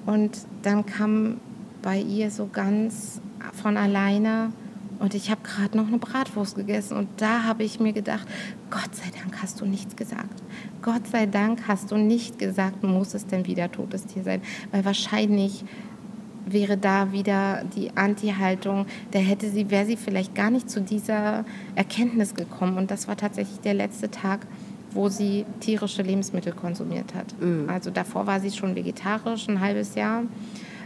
Und 0.07 0.39
dann 0.63 0.87
kam 0.87 1.37
bei 1.83 1.99
ihr 2.01 2.31
so 2.31 2.49
ganz 2.51 3.21
von 3.53 3.77
alleine, 3.77 4.53
und 5.03 5.15
ich 5.15 5.31
habe 5.31 5.41
gerade 5.43 5.77
noch 5.77 5.89
eine 5.89 5.99
Bratwurst 5.99 6.55
gegessen. 6.55 6.97
Und 6.97 7.09
da 7.17 7.43
habe 7.43 7.65
ich 7.65 7.81
mir 7.81 7.93
gedacht, 7.93 8.25
Gott 8.71 8.95
sei 8.95 9.11
Dank 9.21 9.43
hast 9.43 9.61
du 9.61 9.67
nichts 9.67 9.97
gesagt. 9.97 10.43
Gott 10.81 11.09
sei 11.09 11.27
Dank 11.27 11.67
hast 11.67 11.91
du 11.91 11.97
nicht 11.97 12.39
gesagt, 12.39 12.85
muss 12.85 13.13
es 13.13 13.27
denn 13.27 13.45
wieder 13.47 13.71
totes 13.71 14.07
Tier 14.07 14.23
sein. 14.23 14.43
Weil 14.71 14.85
wahrscheinlich 14.85 15.65
wäre 16.47 16.77
da 16.77 17.11
wieder 17.11 17.65
die 17.77 17.97
Anti-Haltung, 17.97 18.87
da 19.11 19.19
hätte 19.19 19.51
sie, 19.51 19.71
wäre 19.71 19.87
sie 19.87 19.97
vielleicht 19.97 20.37
gar 20.37 20.51
nicht 20.51 20.71
zu 20.71 20.81
dieser 20.81 21.45
Erkenntnis 21.75 22.37
gekommen. 22.37 22.79
Und 22.79 22.93
das 22.93 23.09
war 23.09 23.17
tatsächlich 23.17 23.59
der 23.59 23.75
letzte 23.75 24.09
Tag, 24.09 24.47
wo 24.93 25.09
sie 25.09 25.47
tierische 25.59 26.03
Lebensmittel 26.03 26.53
konsumiert 26.53 27.13
hat. 27.17 27.35
Mhm. 27.41 27.69
Also 27.69 27.91
davor 27.91 28.29
war 28.29 28.39
sie 28.39 28.53
schon 28.53 28.77
vegetarisch, 28.77 29.49
ein 29.49 29.61
halbes 29.61 29.97
Jahr. 29.97 30.23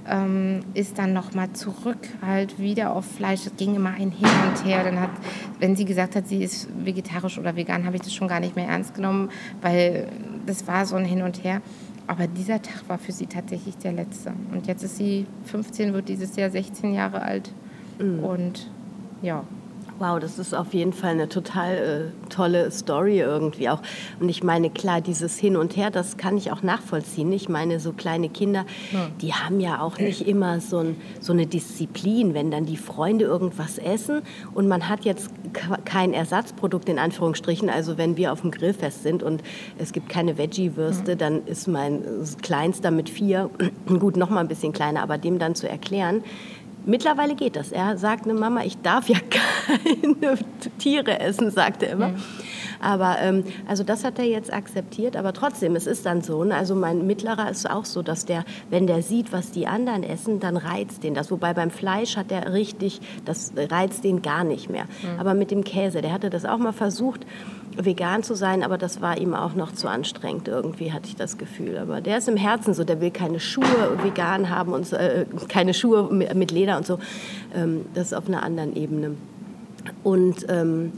Ähm, 0.09 0.61
ist 0.75 0.99
dann 0.99 1.13
nochmal 1.13 1.53
zurück 1.53 1.99
halt 2.25 2.59
wieder 2.59 2.95
auf 2.95 3.05
Fleisch. 3.05 3.47
Es 3.47 3.57
ging 3.57 3.75
immer 3.75 3.91
ein 3.91 4.11
Hin 4.11 4.29
und 4.49 4.65
Her. 4.65 4.85
Dann 4.85 5.01
hat, 5.01 5.11
wenn 5.59 5.75
sie 5.75 5.85
gesagt 5.85 6.15
hat, 6.15 6.29
sie 6.29 6.43
ist 6.43 6.69
vegetarisch 6.85 7.39
oder 7.39 7.57
vegan, 7.57 7.85
habe 7.85 7.97
ich 7.97 8.03
das 8.03 8.15
schon 8.15 8.29
gar 8.29 8.41
nicht 8.41 8.55
mehr 8.55 8.69
ernst 8.69 8.95
genommen, 8.95 9.31
weil 9.63 10.09
das 10.47 10.67
war 10.67 10.87
so 10.87 10.97
ein 10.97 11.05
Hin 11.05 11.23
und 11.23 11.43
Her. 11.43 11.61
Aber 12.07 12.27
dieser 12.27 12.63
Tag 12.63 12.89
war 12.89 12.99
für 12.99 13.13
sie 13.13 13.27
tatsächlich 13.27 13.77
der 13.79 13.93
letzte. 13.93 14.33
Und 14.53 14.67
jetzt 14.67 14.85
ist 14.85 14.97
sie 14.97 15.27
15, 15.47 15.93
wird 15.93 16.09
dieses 16.09 16.37
Jahr 16.37 16.51
16 16.51 16.95
Jahre 16.95 17.23
alt. 17.23 17.53
Mhm. 17.99 18.23
Und 18.23 18.71
ja, 19.23 19.43
Wow, 19.99 20.21
das 20.21 20.39
ist 20.39 20.55
auf 20.55 20.75
jeden 20.75 20.93
Fall 20.93 21.13
eine 21.13 21.29
total 21.29 21.75
äh, 21.75 22.29
tolle 22.29 22.71
Story 22.71 23.21
irgendwie 23.21 23.71
auch. 23.71 23.81
Und 24.21 24.29
ich 24.29 24.43
meine, 24.43 24.69
klar, 24.69 25.01
dieses 25.01 25.39
Hin 25.39 25.57
und 25.57 25.75
Her, 25.75 25.91
das 25.91 26.19
kann 26.19 26.37
ich 26.37 26.53
auch 26.53 26.63
nachvollziehen. 26.63 27.33
Ich 27.33 27.49
meine, 27.49 27.81
so 27.81 27.93
kleine 27.93 28.29
Kinder, 28.29 28.67
ja. 28.93 29.09
die 29.23 29.33
haben 29.33 29.59
ja 29.59 29.81
auch 29.81 29.99
nicht 29.99 30.29
immer 30.29 30.61
so, 30.61 30.79
ein, 30.79 30.97
so 31.21 31.33
eine 31.33 31.47
Disziplin, 31.47 32.35
wenn 32.35 32.51
dann 32.51 32.67
die 32.67 32.77
Freunde 32.77 33.25
irgendwas 33.25 33.79
essen 33.79 34.21
und 34.53 34.69
man 34.69 34.89
hat 34.89 35.05
jetzt 35.07 35.31
kein 35.87 36.13
Ersatzprodukt 36.13 36.89
in 36.91 36.99
Anführungsstrichen. 36.99 37.71
Also 37.71 37.97
wenn 37.97 38.19
wir 38.19 38.33
auf 38.33 38.43
dem 38.43 38.51
Grillfest 38.51 39.03
sind 39.03 39.23
und 39.23 39.43
es 39.79 39.93
gibt 39.93 40.11
keine 40.11 40.37
Veggie-Würste, 40.37 41.15
mhm. 41.15 41.19
dann 41.19 41.47
ist 41.47 41.69
mein 41.69 42.03
Kleinster 42.43 42.91
mit 42.91 43.09
vier, 43.09 43.49
gut, 43.87 44.19
noch 44.19 44.29
mal 44.29 44.41
ein 44.41 44.49
bisschen 44.49 44.75
kleiner, 44.75 45.03
aber 45.03 45.17
dem 45.17 45.39
dann 45.39 45.55
zu 45.55 45.67
erklären, 45.69 46.23
Mittlerweile 46.87 47.35
geht 47.35 47.57
das. 47.57 47.73
Er 47.73 47.99
sagt 47.99 48.25
eine 48.25 48.35
Mama, 48.35 48.63
ich 48.65 48.81
darf 48.81 49.09
ja 49.09 49.19
keine 49.31 50.39
Tiere 50.79 51.21
essen, 51.21 51.51
sagt 51.51 51.83
er 51.83 51.91
immer. 51.91 52.09
Mhm. 52.09 52.23
Aber 52.81 53.17
ähm, 53.21 53.45
also 53.67 53.83
das 53.83 54.05
hat 54.05 54.19
er 54.19 54.27
jetzt 54.27 54.53
akzeptiert, 54.53 55.17
aber 55.17 55.33
trotzdem, 55.33 55.77
es 55.77 55.87
ist 55.87 56.07
dann 56.07 56.23
so. 56.23 56.45
Ne? 56.45 56.55
Also 56.55 56.75
mein 56.75 57.07
Mittlerer 57.07 57.51
ist 57.51 57.69
auch 57.69 57.85
so, 57.85 58.03
dass 58.03 58.25
der, 58.25 58.45
wenn 58.71 58.87
der 58.87 59.03
sieht, 59.03 59.33
was 59.33 59.51
die 59.51 59.67
anderen 59.67 60.03
essen, 60.03 60.41
dann 60.41 60.57
reizt 60.57 61.03
den 61.03 61.15
das. 61.15 61.31
Wobei 61.31 61.55
beim 61.55 61.71
Fleisch 61.71 62.17
hat 62.17 62.31
er 62.31 62.53
richtig, 62.53 63.01
das 63.25 63.53
reizt 63.57 64.05
den 64.05 64.23
gar 64.23 64.45
nicht 64.45 64.71
mehr. 64.71 64.85
Mhm. 64.85 65.19
Aber 65.19 65.35
mit 65.35 65.51
dem 65.51 65.65
Käse, 65.65 66.03
der 66.03 66.13
hatte 66.13 66.31
das 66.31 66.45
auch 66.45 66.59
mal 66.59 66.73
versucht 66.73 67.27
vegan 67.77 68.23
zu 68.23 68.35
sein, 68.35 68.63
aber 68.63 68.79
das 68.79 69.01
war 69.01 69.19
ihm 69.19 69.35
auch 69.35 69.55
noch 69.55 69.73
zu 69.73 69.89
anstrengend. 69.89 70.49
Irgendwie 70.49 70.93
hatte 70.93 71.09
ich 71.09 71.17
das 71.17 71.39
Gefühl. 71.39 71.79
Aber 71.79 72.01
der 72.01 72.19
ist 72.19 72.29
im 72.29 72.37
Herzen 72.37 72.75
so, 72.75 72.85
der 72.85 73.01
will 73.01 73.11
keine 73.11 73.41
Schuhe 73.41 73.99
vegan 74.03 74.51
haben 74.51 74.73
und 74.73 74.93
äh, 74.93 75.27
keine 75.49 75.75
Schuhe 75.75 76.13
mit, 76.13 76.51
Leder 76.51 76.77
und 76.77 76.87
so. 76.87 76.99
Ähm, 77.55 77.87
das 77.95 78.09
ist 78.09 78.13
auf 78.15 78.29
einer 78.29 78.43
anderen 78.43 78.77
Ebene. 78.77 79.13
Und 80.03 80.47
ähm, 80.49 80.93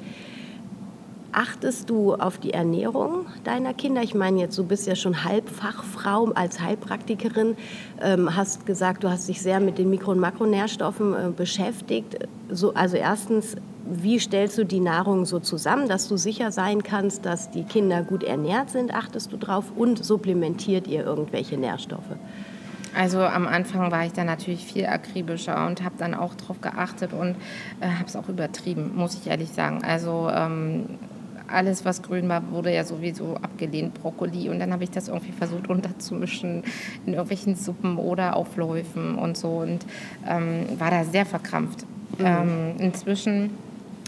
achtest 1.32 1.90
du 1.90 2.14
auf 2.14 2.38
die 2.38 2.52
Ernährung 2.52 3.26
deiner 3.44 3.74
Kinder? 3.74 4.02
Ich 4.02 4.14
meine, 4.14 4.40
jetzt 4.40 4.56
du 4.58 4.64
bist 4.64 4.86
ja 4.86 4.96
schon 4.96 5.24
Halbfachfrau 5.24 6.30
als 6.34 6.60
Heilpraktikerin, 6.60 7.56
ähm, 8.00 8.34
hast 8.34 8.66
gesagt, 8.66 9.04
du 9.04 9.10
hast 9.10 9.28
dich 9.28 9.42
sehr 9.42 9.60
mit 9.60 9.78
den 9.78 9.90
Mikro- 9.90 10.12
und 10.12 10.20
Makronährstoffen 10.20 11.14
äh, 11.14 11.30
beschäftigt. 11.30 12.18
So, 12.50 12.74
also 12.74 12.96
erstens 12.96 13.56
wie 13.84 14.18
stellst 14.18 14.58
du 14.58 14.64
die 14.64 14.80
Nahrung 14.80 15.24
so 15.24 15.38
zusammen, 15.38 15.88
dass 15.88 16.08
du 16.08 16.16
sicher 16.16 16.52
sein 16.52 16.82
kannst, 16.82 17.24
dass 17.24 17.50
die 17.50 17.64
Kinder 17.64 18.02
gut 18.02 18.22
ernährt 18.22 18.70
sind? 18.70 18.94
Achtest 18.94 19.32
du 19.32 19.36
drauf 19.36 19.72
und 19.76 20.04
supplementiert 20.04 20.86
ihr 20.86 21.04
irgendwelche 21.04 21.56
Nährstoffe? 21.56 22.16
Also 22.94 23.20
am 23.20 23.46
Anfang 23.46 23.90
war 23.90 24.06
ich 24.06 24.12
da 24.12 24.24
natürlich 24.24 24.64
viel 24.64 24.86
akribischer 24.86 25.66
und 25.66 25.84
habe 25.84 25.94
dann 25.98 26.14
auch 26.14 26.34
darauf 26.34 26.60
geachtet 26.60 27.12
und 27.12 27.36
äh, 27.80 27.86
habe 27.86 28.06
es 28.06 28.16
auch 28.16 28.28
übertrieben, 28.28 28.92
muss 28.96 29.14
ich 29.14 29.26
ehrlich 29.28 29.50
sagen. 29.50 29.84
Also 29.84 30.28
ähm, 30.32 30.86
alles, 31.46 31.84
was 31.84 32.02
grün 32.02 32.28
war, 32.28 32.50
wurde 32.50 32.74
ja 32.74 32.84
sowieso 32.84 33.36
abgelehnt, 33.36 33.94
Brokkoli. 33.94 34.48
Und 34.48 34.58
dann 34.58 34.72
habe 34.72 34.84
ich 34.84 34.90
das 34.90 35.08
irgendwie 35.08 35.32
versucht 35.32 35.68
unterzumischen 35.68 36.62
in 37.06 37.14
irgendwelchen 37.14 37.56
Suppen 37.56 37.96
oder 37.96 38.36
Aufläufen 38.36 39.16
und 39.16 39.36
so 39.36 39.58
und 39.58 39.84
ähm, 40.26 40.66
war 40.78 40.90
da 40.90 41.04
sehr 41.04 41.26
verkrampft. 41.26 41.84
Mhm. 42.18 42.24
Ähm, 42.24 42.74
inzwischen 42.78 43.50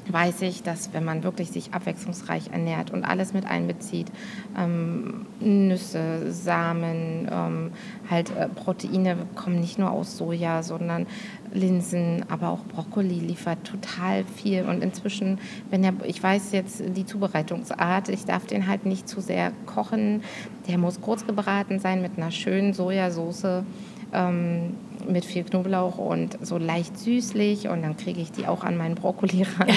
weiß 0.08 0.42
ich, 0.42 0.62
dass 0.62 0.92
wenn 0.92 1.04
man 1.04 1.22
wirklich 1.22 1.50
sich 1.50 1.72
abwechslungsreich 1.72 2.50
ernährt 2.52 2.90
und 2.90 3.04
alles 3.04 3.32
mit 3.32 3.46
einbezieht, 3.46 4.08
ähm, 4.56 5.26
Nüsse, 5.40 6.32
Samen, 6.32 7.28
ähm, 7.30 7.72
halt 8.08 8.34
äh, 8.36 8.48
Proteine 8.48 9.16
kommen 9.34 9.60
nicht 9.60 9.78
nur 9.78 9.90
aus 9.90 10.16
Soja, 10.16 10.62
sondern 10.62 11.06
Linsen, 11.52 12.24
aber 12.28 12.50
auch 12.50 12.64
Brokkoli 12.64 13.18
liefert 13.20 13.64
total 13.64 14.24
viel. 14.24 14.64
Und 14.64 14.82
inzwischen, 14.82 15.38
wenn 15.70 15.82
der, 15.82 15.94
ich 16.04 16.22
weiß 16.22 16.52
jetzt 16.52 16.82
die 16.96 17.06
Zubereitungsart, 17.06 18.08
ich 18.08 18.24
darf 18.24 18.46
den 18.46 18.66
halt 18.66 18.86
nicht 18.86 19.08
zu 19.08 19.20
sehr 19.20 19.52
kochen. 19.66 20.22
Der 20.68 20.78
muss 20.78 21.00
kurz 21.00 21.26
gebraten 21.26 21.78
sein 21.78 22.02
mit 22.02 22.12
einer 22.16 22.30
schönen 22.30 22.72
Sojasauce. 22.72 23.64
Ähm, 24.12 24.74
mit 25.08 25.24
viel 25.24 25.44
Knoblauch 25.44 25.98
und 25.98 26.38
so 26.44 26.58
leicht 26.58 26.98
süßlich 26.98 27.68
und 27.68 27.82
dann 27.82 27.96
kriege 27.96 28.20
ich 28.20 28.32
die 28.32 28.46
auch 28.46 28.64
an 28.64 28.76
meinen 28.76 28.94
Brokkoli 28.94 29.42
ran. 29.58 29.68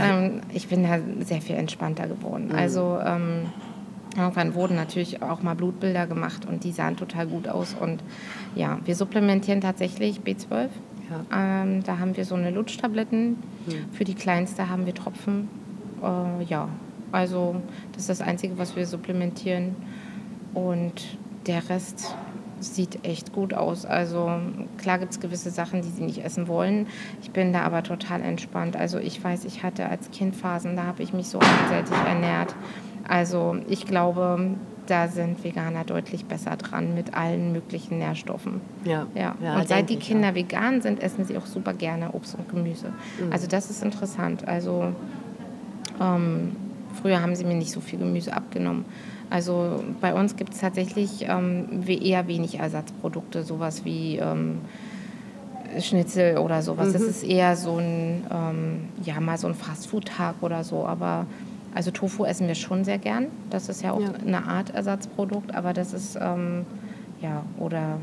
ähm, 0.00 0.40
ich 0.52 0.68
bin 0.68 0.82
da 0.82 0.98
sehr 1.24 1.40
viel 1.40 1.56
entspannter 1.56 2.06
geworden. 2.06 2.48
Mhm. 2.48 2.54
Also 2.54 2.98
ähm, 3.04 3.46
irgendwann 4.16 4.54
wurden 4.54 4.76
natürlich 4.76 5.22
auch 5.22 5.42
mal 5.42 5.54
Blutbilder 5.54 6.06
gemacht 6.06 6.46
und 6.46 6.64
die 6.64 6.72
sahen 6.72 6.96
total 6.96 7.26
gut 7.26 7.48
aus 7.48 7.74
und 7.78 8.02
ja, 8.54 8.78
wir 8.84 8.94
supplementieren 8.94 9.60
tatsächlich 9.60 10.20
B12. 10.20 10.68
Ja. 11.10 11.62
Ähm, 11.62 11.82
da 11.84 11.98
haben 11.98 12.16
wir 12.16 12.24
so 12.24 12.34
eine 12.34 12.50
Lutschtabletten. 12.50 13.28
Mhm. 13.28 13.92
Für 13.92 14.04
die 14.04 14.14
Kleinste 14.14 14.68
haben 14.68 14.86
wir 14.86 14.94
Tropfen. 14.94 15.48
Äh, 16.02 16.44
ja, 16.44 16.68
also 17.12 17.56
das 17.92 18.02
ist 18.02 18.08
das 18.08 18.20
Einzige, 18.20 18.58
was 18.58 18.76
wir 18.76 18.86
supplementieren. 18.86 19.76
Und 20.54 21.04
der 21.46 21.68
Rest 21.68 22.14
sieht 22.60 23.04
echt 23.06 23.32
gut 23.32 23.54
aus. 23.54 23.84
Also 23.84 24.30
klar 24.78 24.98
gibt 24.98 25.12
es 25.12 25.20
gewisse 25.20 25.50
Sachen, 25.50 25.82
die 25.82 25.88
sie 25.88 26.02
nicht 26.02 26.24
essen 26.24 26.48
wollen. 26.48 26.86
Ich 27.22 27.30
bin 27.30 27.52
da 27.52 27.62
aber 27.62 27.82
total 27.82 28.22
entspannt. 28.22 28.76
Also 28.76 28.98
ich 28.98 29.22
weiß, 29.22 29.44
ich 29.44 29.62
hatte 29.62 29.88
als 29.88 30.10
Kind 30.10 30.34
Phasen, 30.34 30.76
da 30.76 30.84
habe 30.84 31.02
ich 31.02 31.12
mich 31.12 31.28
so 31.28 31.38
einseitig 31.38 31.96
ernährt. 32.06 32.54
Also 33.06 33.56
ich 33.68 33.86
glaube, 33.86 34.56
da 34.86 35.08
sind 35.08 35.42
Veganer 35.44 35.84
deutlich 35.84 36.24
besser 36.26 36.56
dran 36.56 36.94
mit 36.94 37.14
allen 37.14 37.52
möglichen 37.52 37.98
Nährstoffen. 37.98 38.60
Ja. 38.84 39.06
ja. 39.14 39.34
ja 39.42 39.56
und 39.56 39.68
seit 39.68 39.90
die 39.90 39.96
Kinder 39.96 40.28
ja. 40.28 40.34
vegan 40.34 40.80
sind, 40.80 41.02
essen 41.02 41.24
sie 41.24 41.36
auch 41.36 41.46
super 41.46 41.72
gerne 41.72 42.12
Obst 42.12 42.36
und 42.36 42.48
Gemüse. 42.48 42.88
Mhm. 43.20 43.32
Also 43.32 43.46
das 43.46 43.70
ist 43.70 43.82
interessant. 43.82 44.46
Also 44.46 44.92
ähm, 46.00 46.56
früher 47.00 47.20
haben 47.20 47.34
sie 47.34 47.44
mir 47.44 47.54
nicht 47.54 47.72
so 47.72 47.80
viel 47.80 47.98
Gemüse 47.98 48.32
abgenommen. 48.32 48.84
Also 49.30 49.82
bei 50.00 50.14
uns 50.14 50.36
gibt 50.36 50.54
es 50.54 50.60
tatsächlich 50.60 51.26
ähm, 51.28 51.82
eher 51.86 52.28
wenig 52.28 52.58
Ersatzprodukte, 52.58 53.42
sowas 53.42 53.84
wie 53.84 54.18
ähm, 54.18 54.60
Schnitzel 55.80 56.38
oder 56.38 56.62
sowas. 56.62 56.88
Mhm. 56.88 56.92
Das 56.92 57.02
ist 57.02 57.24
eher 57.24 57.56
so 57.56 57.76
ein, 57.76 58.24
ähm, 58.30 58.88
ja, 59.02 59.20
mal 59.20 59.36
so 59.38 59.48
ein 59.48 59.54
Fastfood-Tag 59.54 60.36
oder 60.42 60.64
so. 60.64 60.86
Aber 60.86 61.26
also 61.74 61.90
Tofu 61.90 62.24
essen 62.24 62.46
wir 62.46 62.54
schon 62.54 62.84
sehr 62.84 62.98
gern. 62.98 63.26
Das 63.50 63.68
ist 63.68 63.82
ja 63.82 63.92
auch 63.92 64.00
ja. 64.00 64.12
eine 64.24 64.44
Art 64.44 64.70
Ersatzprodukt, 64.70 65.54
aber 65.54 65.72
das 65.72 65.92
ist, 65.92 66.16
ähm, 66.20 66.64
ja, 67.20 67.42
oder 67.58 67.98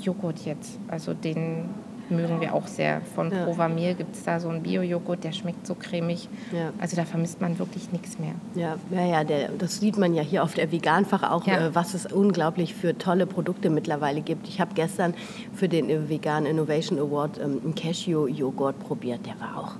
Joghurt 0.00 0.40
jetzt. 0.44 0.78
Also 0.88 1.14
den 1.14 1.68
mögen 2.10 2.40
wir 2.40 2.54
auch 2.54 2.66
sehr. 2.66 3.00
Von 3.14 3.30
ja. 3.30 3.44
Provamil 3.44 3.94
gibt 3.94 4.14
es 4.14 4.24
da 4.24 4.40
so 4.40 4.48
einen 4.48 4.62
Bio-Joghurt, 4.62 5.24
der 5.24 5.32
schmeckt 5.32 5.66
so 5.66 5.74
cremig. 5.74 6.28
Ja. 6.52 6.72
Also 6.78 6.96
da 6.96 7.04
vermisst 7.04 7.40
man 7.40 7.58
wirklich 7.58 7.92
nichts 7.92 8.18
mehr. 8.18 8.34
Ja, 8.54 8.76
ja, 8.90 9.06
ja 9.06 9.24
der, 9.24 9.48
das 9.50 9.80
sieht 9.80 9.96
man 9.96 10.14
ja 10.14 10.22
hier 10.22 10.42
auf 10.42 10.54
der 10.54 10.70
Veganfach 10.70 11.30
auch, 11.30 11.46
ja. 11.46 11.68
äh, 11.68 11.74
was 11.74 11.94
es 11.94 12.06
unglaublich 12.06 12.74
für 12.74 12.96
tolle 12.98 13.26
Produkte 13.26 13.70
mittlerweile 13.70 14.20
gibt. 14.20 14.48
Ich 14.48 14.60
habe 14.60 14.74
gestern 14.74 15.14
für 15.52 15.68
den 15.68 15.90
äh, 15.90 16.08
Vegan 16.08 16.46
Innovation 16.46 16.98
Award 16.98 17.38
ähm, 17.38 17.60
einen 17.64 17.74
Cashew-Joghurt 17.74 18.78
probiert. 18.80 19.20
Der 19.26 19.38
war 19.40 19.58
auch 19.58 19.76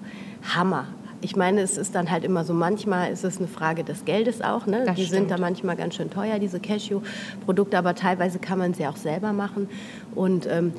Hammer 0.54 0.86
ich 1.24 1.36
meine, 1.36 1.62
es 1.62 1.78
ist 1.78 1.94
dann 1.94 2.10
halt 2.10 2.22
immer 2.22 2.44
so, 2.44 2.52
manchmal 2.52 3.10
ist 3.10 3.24
es 3.24 3.38
eine 3.38 3.48
Frage 3.48 3.82
des 3.82 4.04
Geldes 4.04 4.42
auch. 4.42 4.66
Ne? 4.66 4.84
Die 4.84 5.06
stimmt. 5.06 5.08
sind 5.08 5.30
da 5.30 5.38
manchmal 5.38 5.74
ganz 5.74 5.94
schön 5.94 6.10
teuer, 6.10 6.38
diese 6.38 6.60
Cashew-Produkte, 6.60 7.78
aber 7.78 7.94
teilweise 7.94 8.38
kann 8.38 8.58
man 8.58 8.74
sie 8.74 8.86
auch 8.86 8.96
selber 8.96 9.32
machen. 9.32 9.70
Und 10.14 10.46
ähm, 10.46 10.74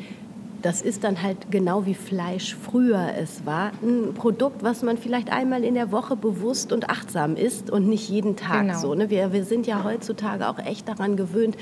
das 0.66 0.82
ist 0.82 1.04
dann 1.04 1.22
halt 1.22 1.52
genau 1.52 1.86
wie 1.86 1.94
Fleisch 1.94 2.56
früher 2.56 3.14
es 3.20 3.46
war. 3.46 3.72
Ein 3.84 4.16
Produkt, 4.16 4.64
was 4.64 4.82
man 4.82 4.98
vielleicht 4.98 5.32
einmal 5.32 5.64
in 5.64 5.76
der 5.76 5.92
Woche 5.92 6.16
bewusst 6.16 6.74
und 6.74 6.90
achtsam 6.90 7.36
isst 7.36 7.70
und 7.70 7.88
nicht 7.88 8.10
jeden 8.10 8.36
Tag 8.36 8.62
genau. 8.62 8.80
so. 8.80 8.96
Ne? 8.96 9.12
Wir, 9.12 9.32
wir 9.32 9.44
sind 9.44 9.68
ja 9.68 9.84
heutzutage 9.84 10.50
auch 10.50 10.58
echt 10.58 10.88
daran 10.88 11.18
gewöhnt, 11.18 11.56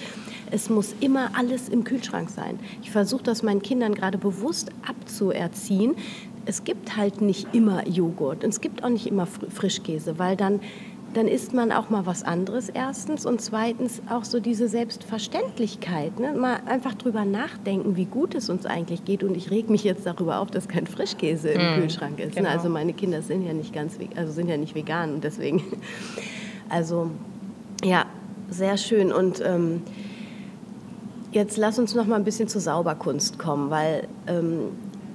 es 0.52 0.70
muss 0.70 0.96
immer 1.02 1.32
alles 1.38 1.68
im 1.68 1.84
Kühlschrank 1.84 2.30
sein. 2.30 2.58
Ich 2.82 2.92
versuche 2.92 3.24
das 3.24 3.44
meinen 3.44 3.62
Kindern 3.62 3.94
gerade 3.94 4.18
bewusst 4.18 4.72
abzuerziehen. 4.88 5.96
Es 6.46 6.64
gibt 6.64 6.96
halt 6.96 7.20
nicht 7.20 7.54
immer 7.54 7.86
Joghurt 7.86 8.46
und 8.46 8.52
es 8.52 8.62
gibt 8.62 8.86
auch 8.86 8.90
nicht 8.90 9.08
immer 9.08 9.26
Frischkäse, 9.26 10.18
weil 10.18 10.38
dann 10.38 10.62
dann 11.14 11.28
isst 11.28 11.54
man 11.54 11.72
auch 11.72 11.90
mal 11.90 12.06
was 12.06 12.24
anderes 12.24 12.70
erstens 12.70 13.26
und 13.26 13.42
zweitens 13.42 14.02
auch 14.10 14.24
so 14.24 14.40
diese 14.40 14.68
Selbstverständlichkeit. 14.68 16.20
Ne? 16.20 16.34
Mal 16.34 16.60
einfach 16.66 16.96
drüber 16.96 17.26
nachdenken, 17.26 17.96
wie 17.96 18.06
gut 18.06 18.36
es 18.36 18.50
uns 18.50 18.66
eigentlich 18.66 19.06
geht. 19.06 19.24
Und 19.24 19.38
ich 19.38 19.52
reg 19.52 19.70
mich 19.70 19.84
jetzt 19.84 20.06
darüber 20.06 20.40
auf, 20.40 20.50
dass 20.52 20.68
kein 20.68 20.88
Frischkäse 20.88 21.50
im 21.50 21.62
mm, 21.62 21.76
Kühlschrank 21.82 22.20
ist. 22.20 22.36
Ne? 22.36 22.42
Genau. 22.42 22.50
Also 22.50 22.70
meine 22.70 22.94
Kinder 22.94 23.22
sind 23.22 23.46
ja 23.46 23.54
nicht 23.54 23.74
ganz, 23.74 23.98
also 24.16 24.34
sind 24.34 24.48
ja 24.48 24.58
nicht 24.58 24.76
vegan 24.76 25.16
und 25.16 25.24
deswegen, 25.24 25.64
also 26.70 27.12
ja, 27.84 28.06
sehr 28.50 28.78
schön. 28.78 29.12
Und 29.12 29.42
ähm, 29.46 29.82
jetzt 31.32 31.58
lass 31.58 31.80
uns 31.80 31.96
noch 31.96 32.06
mal 32.06 32.16
ein 32.16 32.24
bisschen 32.24 32.48
zur 32.48 32.62
Sauberkunst 32.62 33.38
kommen, 33.38 33.70
weil 33.70 34.08
ähm, 34.28 34.70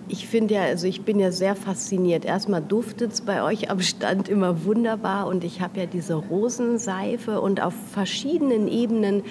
ich 0.08 0.26
finde 0.26 0.54
ja, 0.54 0.62
also 0.62 0.86
ich 0.86 1.02
bin 1.02 1.18
ja 1.18 1.30
sehr 1.30 1.54
fasziniert. 1.54 2.24
Erstmal 2.24 2.62
duftet 2.62 3.12
es 3.12 3.20
bei 3.20 3.42
euch 3.42 3.70
am 3.70 3.80
Stand 3.80 4.28
immer 4.28 4.64
wunderbar 4.64 5.26
und 5.26 5.44
ich 5.44 5.60
habe 5.60 5.80
ja 5.80 5.86
diese 5.86 6.14
Rosenseife 6.14 7.40
und 7.40 7.62
auf 7.62 7.74
verschiedenen 7.92 8.68
Ebenen 8.68 9.22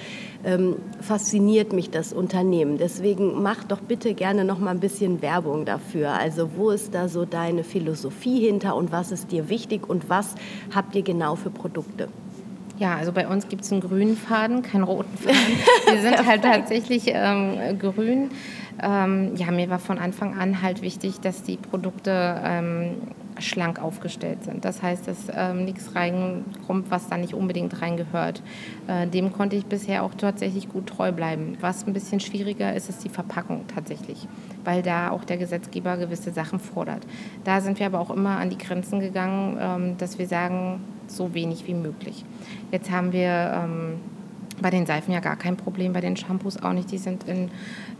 ähm, 0.44 0.76
fasziniert 1.00 1.72
mich 1.72 1.90
das 1.90 2.12
Unternehmen. 2.12 2.78
Deswegen 2.78 3.42
mach 3.42 3.64
doch 3.64 3.80
bitte 3.80 4.14
gerne 4.14 4.44
noch 4.44 4.58
mal 4.58 4.70
ein 4.70 4.80
bisschen 4.80 5.20
Werbung 5.22 5.64
dafür. 5.64 6.12
Also 6.12 6.50
wo 6.56 6.70
ist 6.70 6.94
da 6.94 7.08
so 7.08 7.24
deine 7.24 7.64
Philosophie 7.64 8.40
hinter 8.46 8.76
und 8.76 8.92
was 8.92 9.12
ist 9.12 9.32
dir 9.32 9.48
wichtig 9.48 9.88
und 9.88 10.08
was 10.08 10.34
habt 10.74 10.94
ihr 10.94 11.02
genau 11.02 11.34
für 11.34 11.50
Produkte? 11.50 12.08
Ja, 12.78 12.94
also 12.94 13.10
bei 13.10 13.26
uns 13.26 13.48
gibt 13.48 13.64
es 13.64 13.72
einen 13.72 13.80
grünen 13.80 14.16
Faden, 14.16 14.62
keinen 14.62 14.84
roten 14.84 15.16
Faden. 15.16 15.36
Wir 15.86 16.00
sind 16.00 16.26
halt 16.26 16.42
tatsächlich 16.42 17.04
ähm, 17.06 17.78
grün. 17.78 18.30
Ähm, 18.80 19.34
ja, 19.36 19.50
mir 19.50 19.70
war 19.70 19.78
von 19.78 19.98
Anfang 19.98 20.38
an 20.38 20.62
halt 20.62 20.82
wichtig, 20.82 21.20
dass 21.20 21.42
die 21.42 21.56
Produkte 21.56 22.40
ähm, 22.44 22.94
schlank 23.40 23.80
aufgestellt 23.80 24.44
sind. 24.44 24.64
Das 24.64 24.82
heißt, 24.82 25.06
dass 25.06 25.26
ähm, 25.34 25.64
nichts 25.64 25.94
reinkommt, 25.94 26.90
was 26.90 27.08
da 27.08 27.16
nicht 27.16 27.34
unbedingt 27.34 27.80
reingehört. 27.80 28.42
Äh, 28.86 29.06
dem 29.06 29.32
konnte 29.32 29.56
ich 29.56 29.66
bisher 29.66 30.02
auch 30.02 30.14
tatsächlich 30.14 30.68
gut 30.68 30.86
treu 30.86 31.12
bleiben. 31.12 31.56
Was 31.60 31.86
ein 31.86 31.92
bisschen 31.92 32.20
schwieriger 32.20 32.74
ist, 32.74 32.88
ist 32.88 33.04
die 33.04 33.08
Verpackung 33.08 33.64
tatsächlich, 33.72 34.26
weil 34.64 34.82
da 34.82 35.10
auch 35.10 35.24
der 35.24 35.36
Gesetzgeber 35.36 35.96
gewisse 35.96 36.32
Sachen 36.32 36.58
fordert. 36.58 37.06
Da 37.44 37.60
sind 37.60 37.78
wir 37.78 37.86
aber 37.86 38.00
auch 38.00 38.10
immer 38.10 38.38
an 38.38 38.50
die 38.50 38.58
Grenzen 38.58 39.00
gegangen, 39.00 39.56
ähm, 39.60 39.98
dass 39.98 40.18
wir 40.18 40.26
sagen, 40.26 40.80
so 41.06 41.34
wenig 41.34 41.66
wie 41.66 41.74
möglich. 41.74 42.24
Jetzt 42.70 42.90
haben 42.90 43.12
wir 43.12 43.52
ähm, 43.54 43.94
bei 44.60 44.70
den 44.70 44.86
Seifen 44.86 45.12
ja 45.12 45.20
gar 45.20 45.36
kein 45.36 45.56
Problem, 45.56 45.92
bei 45.92 46.00
den 46.00 46.16
Shampoos 46.16 46.62
auch 46.62 46.72
nicht. 46.72 46.90
Die 46.90 46.98
sind 46.98 47.24
in, 47.24 47.50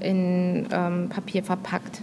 in 0.01 0.67
ähm, 0.73 1.09
Papier 1.09 1.43
verpackt. 1.43 2.03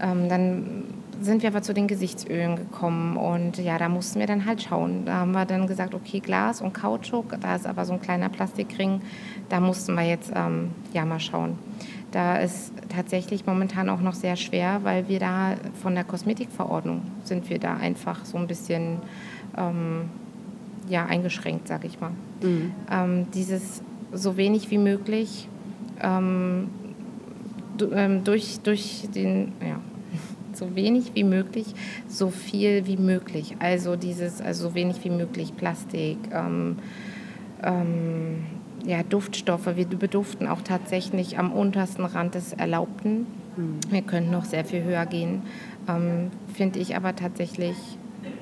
Ähm, 0.00 0.28
dann 0.28 0.84
sind 1.20 1.42
wir 1.42 1.50
aber 1.50 1.62
zu 1.62 1.74
den 1.74 1.86
Gesichtsölen 1.86 2.56
gekommen 2.56 3.16
und 3.16 3.58
ja, 3.58 3.76
da 3.78 3.88
mussten 3.88 4.20
wir 4.20 4.26
dann 4.26 4.46
halt 4.46 4.62
schauen. 4.62 5.04
Da 5.04 5.16
haben 5.16 5.32
wir 5.32 5.44
dann 5.44 5.66
gesagt, 5.66 5.94
okay, 5.94 6.20
Glas 6.20 6.62
und 6.62 6.72
Kautschuk, 6.72 7.36
da 7.40 7.56
ist 7.56 7.66
aber 7.66 7.84
so 7.84 7.92
ein 7.92 8.00
kleiner 8.00 8.30
Plastikring, 8.30 9.02
da 9.50 9.60
mussten 9.60 9.94
wir 9.94 10.04
jetzt 10.04 10.32
ähm, 10.34 10.70
ja 10.94 11.04
mal 11.04 11.20
schauen. 11.20 11.58
Da 12.10 12.36
ist 12.36 12.72
tatsächlich 12.88 13.46
momentan 13.46 13.88
auch 13.88 14.00
noch 14.00 14.14
sehr 14.14 14.36
schwer, 14.36 14.80
weil 14.82 15.08
wir 15.08 15.20
da 15.20 15.54
von 15.80 15.94
der 15.94 16.04
Kosmetikverordnung 16.04 17.02
sind 17.24 17.48
wir 17.50 17.58
da 17.58 17.76
einfach 17.76 18.24
so 18.24 18.36
ein 18.38 18.46
bisschen 18.46 18.96
ähm, 19.56 20.08
ja, 20.88 21.06
eingeschränkt, 21.06 21.68
sag 21.68 21.84
ich 21.84 22.00
mal. 22.00 22.10
Mhm. 22.42 22.72
Ähm, 22.90 23.26
dieses 23.32 23.82
so 24.12 24.36
wenig 24.36 24.70
wie 24.70 24.78
möglich 24.78 25.48
ähm, 27.92 28.24
durch, 28.24 28.60
durch 28.60 29.08
den, 29.14 29.52
ja, 29.60 29.80
so 30.52 30.74
wenig 30.74 31.12
wie 31.14 31.24
möglich, 31.24 31.66
so 32.08 32.30
viel 32.30 32.86
wie 32.86 32.96
möglich. 32.96 33.56
Also 33.58 33.96
dieses, 33.96 34.40
also 34.40 34.68
so 34.68 34.74
wenig 34.74 35.02
wie 35.04 35.10
möglich 35.10 35.56
Plastik, 35.56 36.18
ähm, 36.32 36.78
ähm, 37.62 38.44
ja, 38.84 39.02
Duftstoffe. 39.02 39.76
Wir 39.76 39.86
beduften 39.86 40.46
auch 40.46 40.62
tatsächlich 40.62 41.38
am 41.38 41.52
untersten 41.52 42.04
Rand 42.04 42.34
des 42.34 42.52
Erlaubten. 42.52 43.26
Mhm. 43.56 43.78
Wir 43.90 44.02
könnten 44.02 44.30
noch 44.30 44.44
sehr 44.44 44.64
viel 44.64 44.82
höher 44.82 45.06
gehen. 45.06 45.42
Ähm, 45.88 46.30
Finde 46.54 46.78
ich 46.78 46.96
aber 46.96 47.14
tatsächlich 47.14 47.76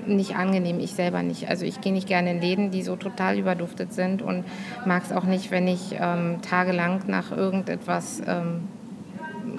nicht 0.07 0.37
angenehm, 0.37 0.81
ich 0.81 0.93
selber 0.93 1.23
nicht. 1.23 1.49
Also 1.49 1.65
ich 1.65 1.81
gehe 1.81 1.93
nicht 1.93 2.09
gerne 2.09 2.33
in 2.33 2.41
Läden, 2.41 2.71
die 2.71 2.83
so 2.83 2.97
total 2.97 3.39
überduftet 3.39 3.93
sind 3.93 4.23
und 4.23 4.45
mag 4.87 5.05
es 5.05 5.13
auch 5.13 5.25
nicht, 5.25 5.51
wenn 5.51 5.69
ich 5.69 5.97
ähm, 6.01 6.41
tagelang 6.43 7.03
nach 7.07 7.31
irgendetwas 7.31 8.23
ähm, 8.27 8.63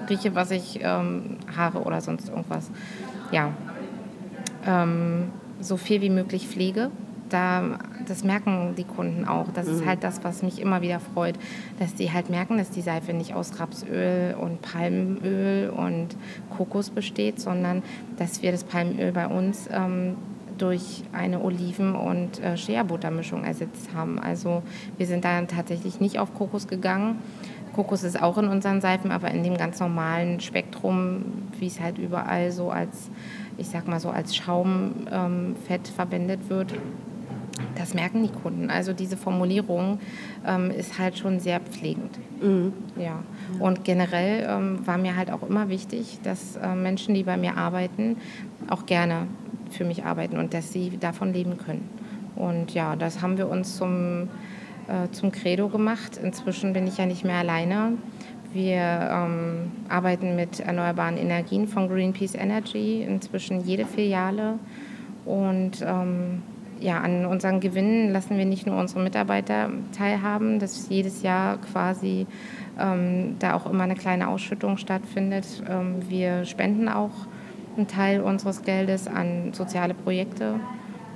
rieche, 0.10 0.36
was 0.36 0.52
ich 0.52 0.80
ähm, 0.82 1.38
Haare 1.56 1.80
oder 1.80 2.02
sonst 2.02 2.30
irgendwas. 2.30 2.70
Ja, 3.32 3.52
ähm, 4.66 5.32
so 5.60 5.78
viel 5.78 6.02
wie 6.02 6.10
möglich 6.10 6.48
Pflege. 6.48 6.92
Da, 7.30 7.78
das 8.08 8.24
merken 8.24 8.74
die 8.76 8.86
Kunden 8.86 9.26
auch. 9.26 9.48
Das 9.54 9.68
mhm. 9.68 9.76
ist 9.76 9.86
halt 9.86 10.04
das, 10.04 10.24
was 10.24 10.42
mich 10.42 10.60
immer 10.60 10.82
wieder 10.82 11.00
freut, 11.00 11.36
dass 11.78 11.94
die 11.94 12.12
halt 12.12 12.30
merken, 12.30 12.58
dass 12.58 12.72
die 12.72 12.82
Seife 12.82 13.14
nicht 13.14 13.36
aus 13.36 13.60
Rapsöl 13.60 14.36
und 14.40 14.62
Palmöl 14.64 15.70
und 15.70 16.16
Kokos 16.50 16.90
besteht, 16.90 17.40
sondern 17.40 17.84
dass 18.18 18.42
wir 18.42 18.52
das 18.52 18.64
Palmöl 18.64 19.12
bei 19.12 19.28
uns 19.28 19.70
ähm, 19.72 20.16
durch 20.58 21.04
eine 21.14 21.42
Oliven- 21.42 21.96
und 21.96 22.40
äh, 22.40 22.58
Shea-Buttermischung 22.58 23.44
ersetzt 23.44 23.90
haben. 23.96 24.20
Also 24.20 24.64
wir 24.98 25.08
sind 25.08 25.24
da 25.24 25.42
tatsächlich 25.44 26.00
nicht 26.00 26.20
auf 26.20 26.34
Kokos 26.34 26.68
gegangen, 26.68 27.18
Kokos 27.80 28.04
ist 28.04 28.22
auch 28.22 28.38
in 28.38 28.50
unseren 28.50 28.82
Seifen, 28.82 29.10
aber 29.10 29.32
in 29.32 29.42
dem 29.42 29.56
ganz 29.56 29.80
normalen 29.80 30.42
Spektrum, 30.42 31.24
wie 31.60 31.68
es 31.68 31.80
halt 31.80 31.98
überall 31.98 32.52
so 32.52 32.72
als, 32.72 33.10
ich 33.58 33.70
sag 33.70 33.88
mal 33.88 34.02
so 34.02 34.10
als 34.10 34.36
Schaumfett 34.36 35.88
ähm, 35.88 35.96
verwendet 35.96 36.50
wird. 36.50 36.74
Das 37.78 37.94
merken 37.94 38.22
die 38.22 38.34
Kunden. 38.34 38.70
Also 38.70 38.92
diese 38.92 39.16
Formulierung 39.16 40.00
ähm, 40.46 40.72
ist 40.72 41.00
halt 41.00 41.18
schon 41.18 41.40
sehr 41.40 41.62
pflegend. 41.62 42.20
Mhm. 42.42 42.74
Ja. 42.98 43.24
Und 43.60 43.86
generell 43.86 44.46
ähm, 44.50 44.86
war 44.86 44.98
mir 44.98 45.16
halt 45.16 45.32
auch 45.32 45.44
immer 45.44 45.70
wichtig, 45.70 46.20
dass 46.22 46.58
äh, 46.58 46.76
Menschen, 46.76 47.16
die 47.16 47.24
bei 47.24 47.38
mir 47.38 47.56
arbeiten, 47.56 48.18
auch 48.70 48.88
gerne 48.88 49.28
für 49.70 49.86
mich 49.86 50.04
arbeiten 50.04 50.38
und 50.38 50.54
dass 50.54 50.74
sie 50.74 50.98
davon 51.00 51.32
leben 51.32 51.58
können. 51.58 51.88
Und 52.36 52.74
ja, 52.74 52.98
das 52.98 53.22
haben 53.22 53.38
wir 53.38 53.48
uns 53.48 53.78
zum 53.78 54.28
äh, 54.90 55.12
zum 55.12 55.32
Credo 55.32 55.70
gemacht. 55.70 56.20
Inzwischen 56.22 56.74
bin 56.74 56.88
ich 56.88 56.98
ja 56.98 57.06
nicht 57.06 57.24
mehr 57.24 57.38
alleine. 57.38 57.94
Wir 58.52 58.82
ähm, 59.12 59.72
arbeiten 59.90 60.36
mit 60.36 60.60
erneuerbaren 60.60 61.18
Energien 61.18 61.68
von 61.68 61.88
Greenpeace 61.88 62.34
Energy, 62.34 63.04
inzwischen 63.04 63.64
jede 63.64 63.86
Filiale. 63.86 64.58
Und 65.26 65.84
ähm, 65.86 66.42
ja, 66.80 67.00
an 67.00 67.26
unseren 67.26 67.60
Gewinnen 67.60 68.12
lassen 68.12 68.38
wir 68.38 68.46
nicht 68.46 68.66
nur 68.66 68.78
unsere 68.78 69.02
Mitarbeiter 69.02 69.70
teilhaben, 69.96 70.58
dass 70.60 70.90
jedes 70.90 71.22
Jahr 71.22 71.58
quasi 71.58 72.26
ähm, 72.80 73.36
da 73.38 73.54
auch 73.54 73.70
immer 73.70 73.84
eine 73.84 73.96
kleine 73.96 74.30
Ausschüttung 74.30 74.78
stattfindet. 74.78 75.46
Ähm, 75.70 75.98
wir 76.10 76.46
spenden 76.46 76.90
auch 76.90 77.12
einen 77.78 77.88
Teil 77.88 78.22
unseres 78.22 78.64
Geldes 78.64 79.08
an 79.08 79.54
soziale 79.54 79.94
Projekte. 79.94 80.56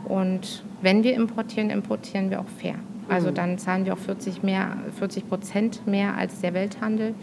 Und 0.06 0.64
wenn 0.82 1.04
wir 1.04 1.16
importieren, 1.16 1.72
importieren 1.72 2.30
wir 2.30 2.42
auch 2.42 2.50
fair. 2.60 2.76
Also 3.10 3.30
mhm. 3.30 3.36
dann 3.36 3.58
zahlen 3.58 3.86
wir 3.86 3.94
auch 3.94 3.98
40, 3.98 4.44
mehr, 4.44 4.78
40 4.98 5.28
Prozent 5.28 5.88
mehr 5.88 6.16
als 6.16 6.40
der 6.42 6.54
Welthandel. 6.54 7.14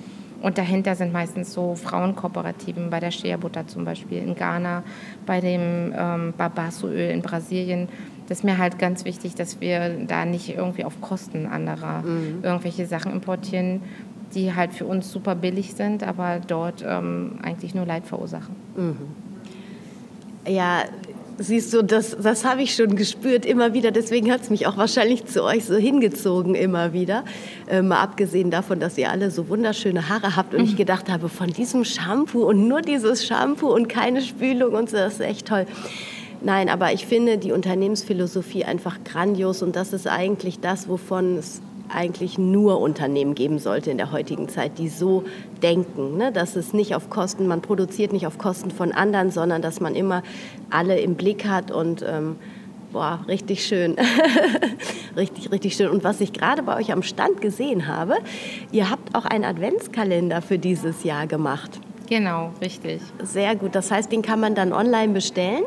Und 0.43 0.57
dahinter 0.57 0.95
sind 0.95 1.13
meistens 1.13 1.53
so 1.53 1.75
Frauenkooperativen, 1.75 2.89
bei 2.89 2.99
der 2.99 3.11
Shea-Butter 3.11 3.67
zum 3.67 3.85
Beispiel 3.85 4.19
in 4.19 4.35
Ghana, 4.35 4.83
bei 5.27 5.41
dem 5.41 5.93
ähm, 5.97 6.33
Babasso-Öl 6.37 7.11
in 7.11 7.21
Brasilien. 7.21 7.89
Das 8.27 8.39
ist 8.39 8.45
mir 8.45 8.57
halt 8.57 8.79
ganz 8.79 9.05
wichtig, 9.05 9.35
dass 9.35 9.61
wir 9.61 9.99
da 10.07 10.25
nicht 10.25 10.49
irgendwie 10.57 10.85
auf 10.85 11.01
Kosten 11.01 11.47
anderer 11.47 12.03
mhm. 12.03 12.39
irgendwelche 12.43 12.87
Sachen 12.87 13.13
importieren, 13.13 13.83
die 14.35 14.55
halt 14.55 14.73
für 14.73 14.87
uns 14.87 15.11
super 15.11 15.35
billig 15.35 15.75
sind, 15.75 16.05
aber 16.05 16.41
dort 16.47 16.85
ähm, 16.87 17.39
eigentlich 17.43 17.75
nur 17.75 17.85
Leid 17.85 18.07
verursachen. 18.07 18.55
Mhm. 18.77 18.97
Ja, 20.47 20.85
Siehst 21.43 21.73
du, 21.73 21.81
das, 21.81 22.15
das 22.23 22.45
habe 22.45 22.61
ich 22.61 22.75
schon 22.75 22.97
gespürt 22.97 23.47
immer 23.47 23.73
wieder. 23.73 23.93
Deswegen 23.93 24.31
hat 24.31 24.43
es 24.43 24.51
mich 24.51 24.67
auch 24.67 24.77
wahrscheinlich 24.77 25.25
zu 25.25 25.43
euch 25.43 25.65
so 25.65 25.75
hingezogen 25.75 26.55
immer 26.55 26.93
wieder. 26.93 27.25
Äh, 27.67 27.81
mal 27.81 28.03
abgesehen 28.03 28.51
davon, 28.51 28.79
dass 28.79 28.99
ihr 28.99 29.11
alle 29.11 29.31
so 29.31 29.49
wunderschöne 29.49 30.11
Haare 30.11 30.37
habt 30.37 30.55
und 30.55 30.63
ich 30.63 30.73
mhm. 30.73 30.77
gedacht 30.77 31.09
habe, 31.09 31.31
von 31.31 31.47
diesem 31.47 31.87
Shampoo 31.87 32.43
und 32.43 32.69
nur 32.69 32.83
dieses 32.83 33.25
Shampoo 33.25 33.75
und 33.75 33.89
keine 33.89 34.21
Spülung 34.21 34.75
und 34.75 34.91
so, 34.91 34.99
das 34.99 35.15
ist 35.15 35.21
echt 35.21 35.49
toll. 35.49 35.65
Nein, 36.43 36.69
aber 36.69 36.93
ich 36.93 37.07
finde 37.07 37.39
die 37.39 37.53
Unternehmensphilosophie 37.53 38.67
einfach 38.67 38.99
grandios 39.03 39.63
und 39.63 39.77
das 39.77 39.95
ist 39.95 40.07
eigentlich 40.07 40.61
das, 40.61 40.91
wovon 40.91 41.39
es 41.39 41.63
eigentlich 41.93 42.39
nur 42.39 42.81
Unternehmen 42.81 43.35
geben 43.35 43.59
sollte 43.59 43.91
in 43.91 43.99
der 43.99 44.13
heutigen 44.13 44.49
Zeit, 44.49 44.79
die 44.79 44.89
so 44.89 45.25
denken, 45.63 46.17
ne? 46.17 46.33
dass 46.33 46.57
es 46.57 46.73
nicht 46.73 46.95
auf 46.95 47.11
Kosten, 47.11 47.47
man 47.47 47.63
produziert 47.63 48.13
nicht 48.13 48.27
auf 48.27 48.39
Kosten 48.39 48.71
von 48.71 48.93
anderen, 48.93 49.31
sondern 49.31 49.63
dass 49.63 49.81
man 49.81 49.95
immer 49.95 50.23
alle 50.71 50.99
im 51.01 51.15
Blick 51.15 51.47
hat 51.47 51.71
und 51.71 52.05
ähm, 52.07 52.37
boah, 52.93 53.25
richtig 53.29 53.65
schön. 53.65 53.97
richtig, 55.17 55.51
richtig 55.51 55.75
schön. 55.75 55.89
Und 55.89 56.05
was 56.05 56.21
ich 56.21 56.33
gerade 56.33 56.63
bei 56.63 56.77
euch 56.77 56.93
am 56.93 57.03
Stand 57.03 57.41
gesehen 57.41 57.87
habe, 57.87 58.17
ihr 58.73 58.91
habt 58.91 59.15
auch 59.15 59.25
einen 59.25 59.45
Adventskalender 59.45 60.43
für 60.43 60.59
dieses 60.59 61.05
Jahr 61.05 61.27
gemacht. 61.27 61.81
Genau, 62.09 62.53
richtig. 62.61 63.01
Sehr 63.23 63.55
gut. 63.55 63.75
Das 63.75 63.91
heißt, 63.91 64.11
den 64.11 64.23
kann 64.23 64.41
man 64.41 64.55
dann 64.55 64.73
online 64.73 65.13
bestellen? 65.13 65.65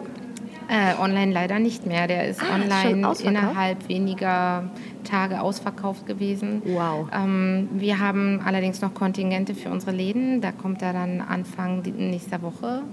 Äh, 0.69 0.99
online 1.01 1.31
leider 1.31 1.59
nicht 1.59 1.85
mehr. 1.85 2.07
Der 2.07 2.27
ist 2.27 2.41
ah, 2.41 2.55
online 2.55 3.13
innerhalb 3.23 3.87
weniger 3.89 4.69
Tage 5.03 5.41
ausverkauft 5.41 6.05
gewesen. 6.05 6.61
Wow. 6.65 7.07
Ähm, 7.13 7.69
wir 7.73 7.99
haben 7.99 8.41
allerdings 8.43 8.81
noch 8.81 8.93
Kontingente 8.93 9.55
für 9.55 9.69
unsere 9.69 9.91
Läden. 9.91 10.41
Da 10.41 10.51
kommt 10.51 10.81
er 10.81 10.93
dann 10.93 11.21
Anfang 11.21 11.81
nächster 11.81 12.41
Woche. 12.41 12.83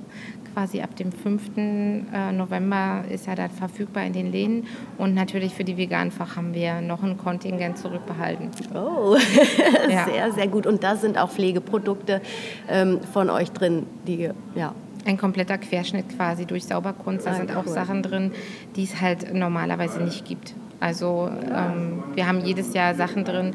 Quasi 0.55 0.81
ab 0.81 0.97
dem 0.97 1.13
5. 1.13 1.43
Äh, 1.57 2.33
November 2.33 3.05
ist 3.09 3.29
er 3.29 3.37
dann 3.37 3.51
verfügbar 3.51 4.05
in 4.05 4.13
den 4.13 4.33
Läden. 4.33 4.67
Und 4.99 5.15
natürlich 5.15 5.55
für 5.55 5.65
die 5.65 5.77
Veganfach 5.77 6.37
haben 6.37 6.55
wir 6.55 6.81
noch 6.81 7.03
ein 7.03 7.17
Kontingent 7.17 7.79
zurückbehalten. 7.79 8.51
Oh, 8.75 9.17
ja. 9.89 10.05
sehr, 10.05 10.33
sehr 10.33 10.49
gut. 10.49 10.67
Und 10.67 10.83
da 10.83 10.97
sind 10.97 11.17
auch 11.17 11.31
Pflegeprodukte 11.31 12.21
ähm, 12.69 13.01
von 13.13 13.31
euch 13.31 13.53
drin, 13.53 13.87
die 14.07 14.31
ja, 14.55 14.75
ein 15.05 15.17
kompletter 15.17 15.59
Querschnitt 15.59 16.17
quasi 16.17 16.47
durch 16.47 16.65
Sauberkunst. 16.65 17.27
Da 17.27 17.33
ah, 17.33 17.35
sind 17.35 17.57
auch. 17.57 17.67
Sachen 17.67 18.03
drin, 18.03 18.33
die 18.77 18.85
es 18.85 19.01
halt 19.01 19.33
normalerweise 19.35 20.03
nicht 20.03 20.25
gibt. 20.25 20.55
Also 20.81 21.31
ähm, 21.31 22.03
wir 22.15 22.27
haben 22.27 22.41
jedes 22.45 22.75
Jahr 22.75 22.95
Sachen 22.95 23.25
drin, 23.25 23.53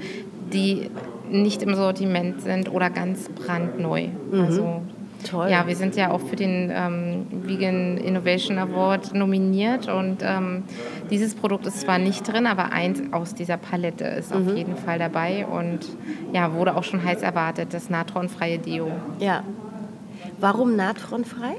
die 0.53 0.89
nicht 1.29 1.63
im 1.63 1.75
Sortiment 1.75 2.41
sind 2.41 2.71
oder 2.71 2.89
ganz 2.89 3.29
brandneu. 3.29 4.07
Mhm. 4.31 4.41
Also 4.41 4.81
Toll. 5.25 5.49
Ja, 5.49 5.65
wir 5.65 5.75
sind 5.75 5.95
ja 5.95 6.11
auch 6.11 6.21
für 6.21 6.35
den 6.35 6.71
ähm, 6.73 7.25
Vegan 7.31 7.97
Innovation 7.97 8.59
Award 8.59 9.15
nominiert 9.15 9.87
und 9.87 10.17
ähm, 10.21 10.63
dieses 11.09 11.33
Produkt 11.33 11.65
ist 11.65 11.81
zwar 11.81 11.97
nicht 11.97 12.31
drin, 12.31 12.45
aber 12.45 12.71
eins 12.71 13.01
aus 13.11 13.33
dieser 13.33 13.57
Palette 13.57 14.05
ist 14.05 14.33
mhm. 14.33 14.41
auf 14.47 14.55
jeden 14.55 14.77
Fall 14.77 14.99
dabei 14.99 15.47
und 15.47 15.79
ja, 16.31 16.53
wurde 16.53 16.75
auch 16.75 16.83
schon 16.83 17.03
heiß 17.03 17.23
erwartet, 17.23 17.73
das 17.73 17.89
natronfreie 17.89 18.59
Deo. 18.59 18.91
Ja, 19.19 19.43
Warum 20.39 20.75
natronfrei? 20.75 21.55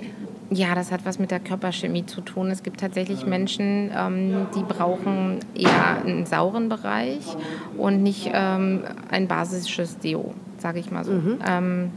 Ja, 0.51 0.75
das 0.75 0.93
hat 0.93 1.05
was 1.05 1.19
mit 1.19 1.31
der 1.31 1.41
Körperchemie 1.41 2.07
zu 2.07 2.21
tun. 2.21 2.51
Es 2.51 2.63
gibt 2.63 2.81
tatsächlich 2.81 3.27
Menschen, 3.27 3.91
ähm, 3.97 4.47
die 4.55 4.63
brauchen 4.63 5.41
eher 5.55 6.03
einen 6.05 6.25
sauren 6.25 6.69
Bereich 6.69 7.37
und 7.77 8.03
nicht 8.03 8.31
ähm, 8.33 8.83
ein 9.11 9.27
basisches 9.27 9.99
Deo, 9.99 10.35
sage 10.59 10.79
ich 10.79 10.91
mal 10.93 11.05
so. 11.05 11.13
Mhm. 11.13 11.39
Ähm, 11.47 11.91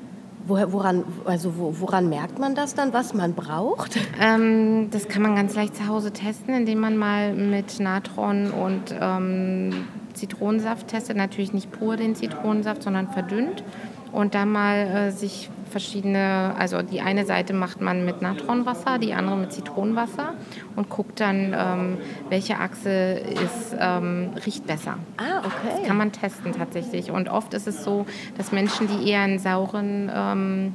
woran, 0.47 1.03
also 1.25 1.53
woran 1.55 2.09
merkt 2.09 2.39
man 2.39 2.55
das 2.55 2.73
dann, 2.73 2.91
was 2.91 3.13
man 3.13 3.33
braucht? 3.33 3.99
Ähm, 4.19 4.89
das 4.89 5.07
kann 5.07 5.21
man 5.21 5.35
ganz 5.35 5.55
leicht 5.55 5.75
zu 5.75 5.87
Hause 5.87 6.11
testen, 6.11 6.55
indem 6.55 6.79
man 6.79 6.97
mal 6.97 7.33
mit 7.33 7.79
Natron 7.79 8.49
und 8.49 8.95
ähm, 8.99 9.85
Zitronensaft 10.13 10.87
testet. 10.87 11.17
Natürlich 11.17 11.53
nicht 11.53 11.71
pur 11.71 11.97
den 11.97 12.15
Zitronensaft, 12.15 12.83
sondern 12.83 13.09
verdünnt. 13.09 13.63
Und 14.11 14.33
dann 14.33 14.51
mal 14.51 14.77
äh, 14.77 15.11
sich 15.11 15.51
verschiedene, 15.69 16.53
also 16.57 16.81
die 16.81 17.01
eine 17.01 17.25
Seite 17.25 17.53
macht 17.53 17.81
man 17.81 18.05
mit 18.05 18.21
Natronwasser, 18.21 18.97
die 18.99 19.13
andere 19.13 19.37
mit 19.37 19.53
Zitronenwasser 19.53 20.33
und 20.75 20.89
guckt 20.89 21.19
dann, 21.19 21.55
ähm, 21.57 21.97
welche 22.29 22.59
Achse 22.59 22.89
ist, 22.89 23.75
ähm, 23.79 24.31
riecht 24.45 24.65
besser. 24.67 24.97
Ah, 25.17 25.39
okay. 25.39 25.79
Das 25.79 25.87
kann 25.87 25.97
man 25.97 26.11
testen 26.11 26.53
tatsächlich. 26.53 27.11
Und 27.11 27.29
oft 27.29 27.53
ist 27.53 27.67
es 27.67 27.83
so, 27.83 28.05
dass 28.37 28.51
Menschen, 28.51 28.87
die 28.87 29.09
eher 29.09 29.21
einen 29.21 29.39
sauren 29.39 30.11
ähm, 30.13 30.73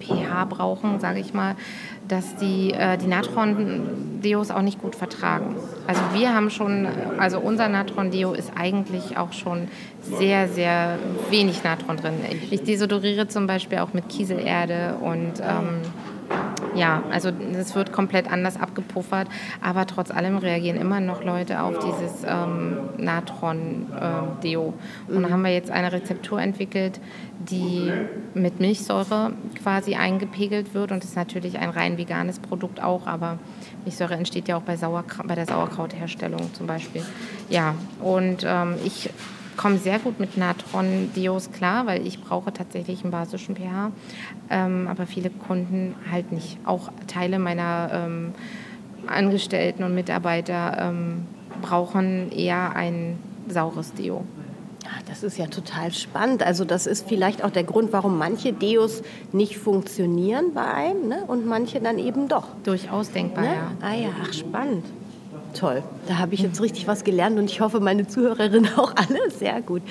pH 0.00 0.44
brauchen, 0.48 1.00
sage 1.00 1.20
ich 1.20 1.34
mal, 1.34 1.56
dass 2.08 2.36
die 2.36 2.72
äh, 2.72 2.96
die 2.98 3.06
Natron-Deos 3.06 4.50
auch 4.50 4.62
nicht 4.62 4.80
gut 4.80 4.94
vertragen. 4.94 5.56
Also 5.86 6.00
wir 6.14 6.34
haben 6.34 6.50
schon, 6.50 6.86
also 7.18 7.38
unser 7.40 7.68
Natron-Deo 7.68 8.32
ist 8.32 8.52
eigentlich 8.56 9.16
auch 9.16 9.32
schon 9.32 9.68
sehr, 10.02 10.48
sehr 10.48 10.98
wenig 11.30 11.64
Natron 11.64 11.96
drin. 11.96 12.14
Ich 12.50 12.62
desodoriere 12.62 13.28
zum 13.28 13.46
Beispiel 13.46 13.78
auch 13.78 13.92
mit 13.92 14.08
Kieselerde 14.08 14.96
und 15.00 15.40
ähm, 15.40 15.82
ja, 16.76 17.02
also 17.10 17.30
es 17.58 17.74
wird 17.74 17.92
komplett 17.92 18.30
anders 18.30 18.60
abgepuffert, 18.60 19.28
aber 19.60 19.86
trotz 19.86 20.10
allem 20.10 20.38
reagieren 20.38 20.76
immer 20.76 21.00
noch 21.00 21.24
Leute 21.24 21.62
auf 21.62 21.78
dieses 21.78 22.24
ähm, 22.26 22.78
Natron-Deo. 22.98 24.74
Äh, 25.08 25.12
und 25.12 25.22
da 25.22 25.30
haben 25.30 25.42
wir 25.42 25.52
jetzt 25.52 25.70
eine 25.70 25.92
Rezeptur 25.92 26.40
entwickelt, 26.40 27.00
die 27.38 27.92
mit 28.34 28.60
Milchsäure 28.60 29.32
quasi 29.62 29.94
eingepegelt 29.94 30.74
wird 30.74 30.92
und 30.92 31.02
das 31.02 31.10
ist 31.10 31.16
natürlich 31.16 31.58
ein 31.58 31.70
rein 31.70 31.98
veganes 31.98 32.38
Produkt 32.38 32.82
auch, 32.82 33.06
aber 33.06 33.38
Milchsäure 33.84 34.14
entsteht 34.14 34.48
ja 34.48 34.56
auch 34.56 34.62
bei, 34.62 34.76
Sauerkraut, 34.76 35.26
bei 35.26 35.34
der 35.34 35.46
Sauerkrautherstellung 35.46 36.52
zum 36.54 36.66
Beispiel. 36.66 37.02
Ja, 37.48 37.74
und 38.00 38.44
ähm, 38.46 38.74
ich 38.84 39.10
komme 39.56 39.78
sehr 39.78 39.98
gut 39.98 40.20
mit 40.20 40.36
Natron-Deos 40.36 41.52
klar, 41.52 41.86
weil 41.86 42.06
ich 42.06 42.20
brauche 42.20 42.52
tatsächlich 42.52 43.02
einen 43.02 43.10
basischen 43.10 43.56
pH. 43.56 43.92
Ähm, 44.50 44.88
aber 44.88 45.06
viele 45.06 45.30
Kunden 45.30 45.94
halt 46.10 46.32
nicht. 46.32 46.58
Auch 46.64 46.90
Teile 47.06 47.38
meiner 47.38 47.90
ähm, 47.92 48.34
Angestellten 49.06 49.82
und 49.82 49.94
Mitarbeiter 49.94 50.76
ähm, 50.78 51.26
brauchen 51.62 52.30
eher 52.32 52.74
ein 52.74 53.18
saures 53.48 53.94
Deo. 53.94 54.24
Das 55.08 55.22
ist 55.22 55.38
ja 55.38 55.46
total 55.46 55.92
spannend. 55.92 56.42
Also 56.42 56.64
das 56.64 56.86
ist 56.86 57.08
vielleicht 57.08 57.42
auch 57.42 57.50
der 57.50 57.64
Grund, 57.64 57.92
warum 57.92 58.18
manche 58.18 58.52
Deos 58.52 59.02
nicht 59.32 59.56
funktionieren 59.56 60.52
bei 60.54 60.64
einem 60.64 61.08
ne? 61.08 61.24
und 61.26 61.46
manche 61.46 61.80
dann 61.80 61.98
eben 61.98 62.28
doch. 62.28 62.48
Durchaus 62.64 63.10
denkbar, 63.10 63.44
ne? 63.44 63.50
ja. 63.54 63.72
Ah 63.80 63.94
ja, 63.94 64.08
ach 64.22 64.32
spannend. 64.32 64.84
Toll, 65.56 65.82
da 66.06 66.18
habe 66.18 66.34
ich 66.34 66.40
jetzt 66.40 66.60
richtig 66.60 66.86
was 66.86 67.02
gelernt 67.02 67.38
und 67.38 67.50
ich 67.50 67.60
hoffe, 67.60 67.80
meine 67.80 68.06
Zuhörerinnen 68.06 68.70
auch 68.76 68.94
alle. 68.94 69.30
Sehr 69.30 69.62
gut. 69.62 69.82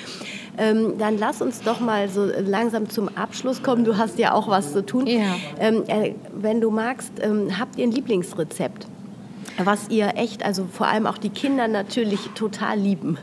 Ähm, 0.57 0.97
dann 0.97 1.17
lass 1.17 1.41
uns 1.41 1.61
doch 1.61 1.79
mal 1.79 2.07
so 2.07 2.25
langsam 2.25 2.89
zum 2.89 3.09
Abschluss 3.17 3.63
kommen. 3.63 3.83
Du 3.83 3.97
hast 3.97 4.19
ja 4.19 4.33
auch 4.33 4.47
was 4.47 4.73
zu 4.73 4.85
tun. 4.85 5.07
Ja. 5.07 5.35
Ähm, 5.59 5.83
äh, 5.87 6.13
wenn 6.33 6.61
du 6.61 6.69
magst, 6.69 7.13
ähm, 7.21 7.59
habt 7.59 7.77
ihr 7.77 7.87
ein 7.87 7.91
Lieblingsrezept? 7.91 8.87
Was 9.57 9.89
ihr 9.89 10.13
echt, 10.17 10.43
also 10.43 10.65
vor 10.71 10.87
allem 10.87 11.07
auch 11.07 11.17
die 11.17 11.29
Kinder 11.29 11.67
natürlich 11.67 12.19
total 12.35 12.77
lieben. 12.77 13.17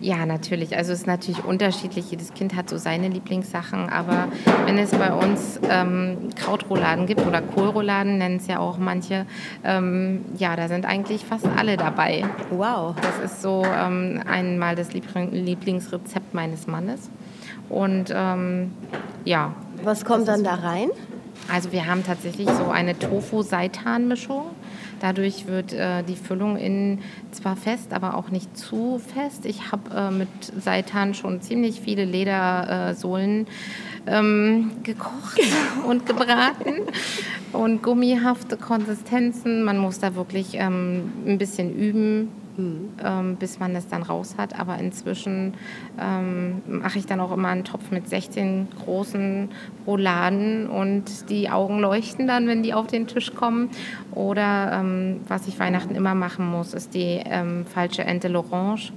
Ja, 0.00 0.26
natürlich. 0.26 0.76
Also 0.76 0.92
es 0.92 1.00
ist 1.00 1.06
natürlich 1.06 1.44
unterschiedlich. 1.44 2.10
Jedes 2.10 2.32
Kind 2.32 2.54
hat 2.54 2.70
so 2.70 2.76
seine 2.76 3.08
Lieblingssachen. 3.08 3.88
Aber 3.88 4.28
wenn 4.64 4.78
es 4.78 4.90
bei 4.92 5.12
uns 5.12 5.58
ähm, 5.68 6.30
Krautrouladen 6.36 7.06
gibt 7.06 7.26
oder 7.26 7.42
Kohlrouladen, 7.42 8.18
nennen 8.18 8.36
es 8.36 8.46
ja 8.46 8.60
auch 8.60 8.78
manche, 8.78 9.26
ähm, 9.64 10.24
ja, 10.36 10.54
da 10.54 10.68
sind 10.68 10.86
eigentlich 10.86 11.24
fast 11.24 11.46
alle 11.56 11.76
dabei. 11.76 12.24
Wow. 12.50 12.94
Das 13.02 13.32
ist 13.32 13.42
so 13.42 13.64
ähm, 13.64 14.22
einmal 14.26 14.76
das 14.76 14.92
Lieblingsrezept 14.92 16.32
meines 16.32 16.68
Mannes. 16.68 17.10
Und 17.68 18.12
ähm, 18.14 18.72
ja. 19.24 19.52
Was 19.82 20.04
kommt 20.04 20.28
dann 20.28 20.44
da 20.44 20.54
rein? 20.54 20.90
Also 21.52 21.72
wir 21.72 21.86
haben 21.86 22.04
tatsächlich 22.04 22.48
so 22.50 22.68
eine 22.68 22.98
Tofu-Seitan-Mischung. 22.98 24.44
Dadurch 25.00 25.46
wird 25.46 25.72
äh, 25.72 26.02
die 26.02 26.16
Füllung 26.16 26.56
innen 26.56 27.00
zwar 27.30 27.56
fest, 27.56 27.92
aber 27.92 28.16
auch 28.16 28.30
nicht 28.30 28.56
zu 28.56 29.00
fest. 29.14 29.46
Ich 29.46 29.70
habe 29.72 29.94
äh, 29.94 30.10
mit 30.10 30.28
Seitan 30.60 31.14
schon 31.14 31.40
ziemlich 31.40 31.80
viele 31.80 32.04
Ledersohlen 32.04 33.46
ähm, 34.06 34.72
gekocht 34.82 35.40
und 35.86 36.06
gebraten 36.06 36.82
und 37.52 37.82
gummihafte 37.82 38.56
Konsistenzen. 38.56 39.62
Man 39.64 39.78
muss 39.78 39.98
da 39.98 40.14
wirklich 40.14 40.54
ähm, 40.54 41.12
ein 41.26 41.38
bisschen 41.38 41.74
üben 41.74 42.28
mhm. 42.58 42.90
ähm, 43.02 43.36
bis 43.36 43.58
man 43.58 43.74
es 43.74 43.88
dann 43.88 44.02
raus 44.02 44.34
hat. 44.36 44.58
Aber 44.58 44.78
inzwischen 44.78 45.54
ähm, 45.98 46.60
mache 46.66 46.98
ich 46.98 47.06
dann 47.06 47.20
auch 47.20 47.32
immer 47.32 47.48
einen 47.48 47.64
Topf 47.64 47.90
mit 47.90 48.08
16 48.08 48.68
großen 48.84 49.48
Rouladen 49.86 50.68
und 50.68 51.30
die 51.30 51.48
Augen 51.48 51.78
leuchten 51.78 52.26
dann, 52.26 52.46
wenn 52.46 52.62
die 52.62 52.74
auf 52.74 52.88
den 52.88 53.06
Tisch 53.06 53.34
kommen. 53.34 53.70
Oder 54.12 54.72
ähm, 54.72 55.20
was 55.28 55.48
ich 55.48 55.58
Weihnachten 55.58 55.94
immer 55.94 56.14
machen 56.14 56.46
muss, 56.46 56.74
ist 56.74 56.94
die 56.94 57.22
ähm, 57.24 57.64
falsche 57.64 58.04
Ente 58.04 58.28
l'Orange. 58.28 58.92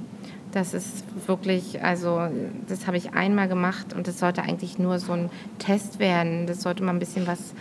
Das 0.51 0.73
ist 0.73 1.05
wirklich, 1.27 1.81
also 1.81 2.27
das 2.67 2.85
habe 2.85 2.97
ich 2.97 3.13
einmal 3.13 3.47
gemacht 3.47 3.93
und 3.93 4.09
das 4.09 4.19
sollte 4.19 4.41
eigentlich 4.41 4.77
nur 4.79 4.99
so 4.99 5.13
ein 5.13 5.29
Test 5.59 5.99
werden. 5.99 6.45
Das 6.45 6.61
sollte 6.61 6.83
mal 6.83 6.91
ein 6.91 6.99
bisschen 6.99 7.25
was 7.25 7.53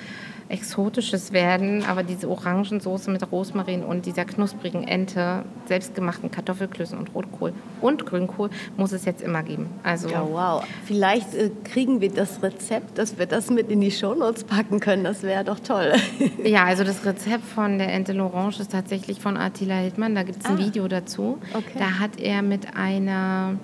Exotisches 0.51 1.33
werden, 1.33 1.85
aber 1.85 2.03
diese 2.03 2.29
Orangensoße 2.29 3.11
mit 3.11 3.31
Rosmarin 3.31 3.85
und 3.85 4.05
dieser 4.05 4.25
knusprigen 4.25 4.87
Ente, 4.87 5.45
selbstgemachten 5.67 6.31
Kartoffelklößen 6.31 6.99
und 6.99 7.15
Rotkohl 7.15 7.53
und 7.81 8.05
Grünkohl 8.05 8.51
muss 8.77 8.93
es 8.93 9.05
jetzt 9.05 9.23
immer 9.23 9.43
geben. 9.45 9.69
Also 9.85 10.09
ja, 10.09 10.27
wow. 10.29 10.65
Vielleicht 10.85 11.35
äh, 11.35 11.51
kriegen 11.65 12.01
wir 12.01 12.11
das 12.11 12.43
Rezept, 12.43 12.99
dass 12.99 13.19
wir 13.19 13.27
das 13.27 13.51
mit 13.51 13.71
in 13.71 13.81
die 13.81 13.93
Shownotes 13.93 14.45
packen 14.45 14.81
können. 14.81 15.05
Das 15.05 15.23
wäre 15.23 15.45
doch 15.45 15.61
toll. 15.61 15.93
ja, 16.45 16.65
also 16.65 16.83
das 16.83 17.05
Rezept 17.07 17.45
von 17.45 17.79
der 17.79 17.93
Ente 17.93 18.13
l'Orange 18.13 18.61
ist 18.61 18.73
tatsächlich 18.73 19.21
von 19.21 19.37
Attila 19.37 19.77
Hildmann. 19.77 20.15
Da 20.15 20.25
gibt 20.25 20.43
es 20.43 20.51
ein 20.51 20.57
ah. 20.57 20.59
Video 20.59 20.89
dazu. 20.89 21.39
Okay. 21.55 21.79
Da 21.79 21.99
hat 22.01 22.19
er 22.19 22.43
mit 22.43 22.77
einer, 22.77 23.55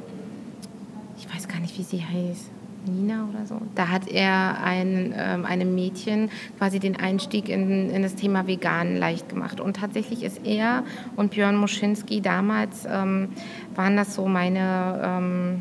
ich 1.19 1.27
weiß 1.35 1.49
gar 1.49 1.59
nicht, 1.59 1.77
wie 1.79 1.83
sie 1.83 2.05
heißt 2.05 2.56
Nina 2.87 3.29
oder 3.29 3.47
so. 3.47 3.61
Da 3.75 3.89
hat 3.89 4.09
er 4.09 4.63
ein, 4.63 5.15
ähm, 5.17 5.45
einem 5.45 5.75
Mädchen 5.75 6.31
quasi 6.59 6.79
den 6.81 6.97
Einstieg 6.97 7.49
in, 7.49 7.91
in 7.91 8.03
das 8.03 8.15
Thema 8.15 8.47
Vegan 8.47 8.97
leicht 8.97 9.29
gemacht. 9.29 9.61
Und 9.61 9.77
tatsächlich 9.77 10.23
ist 10.23 10.45
er 10.45 10.85
und 11.17 11.33
Björn 11.33 11.57
Moschinski 11.57 12.21
damals, 12.21 12.87
ähm, 12.91 13.29
waren 13.75 13.97
das 13.97 14.15
so 14.15 14.27
meine... 14.27 15.61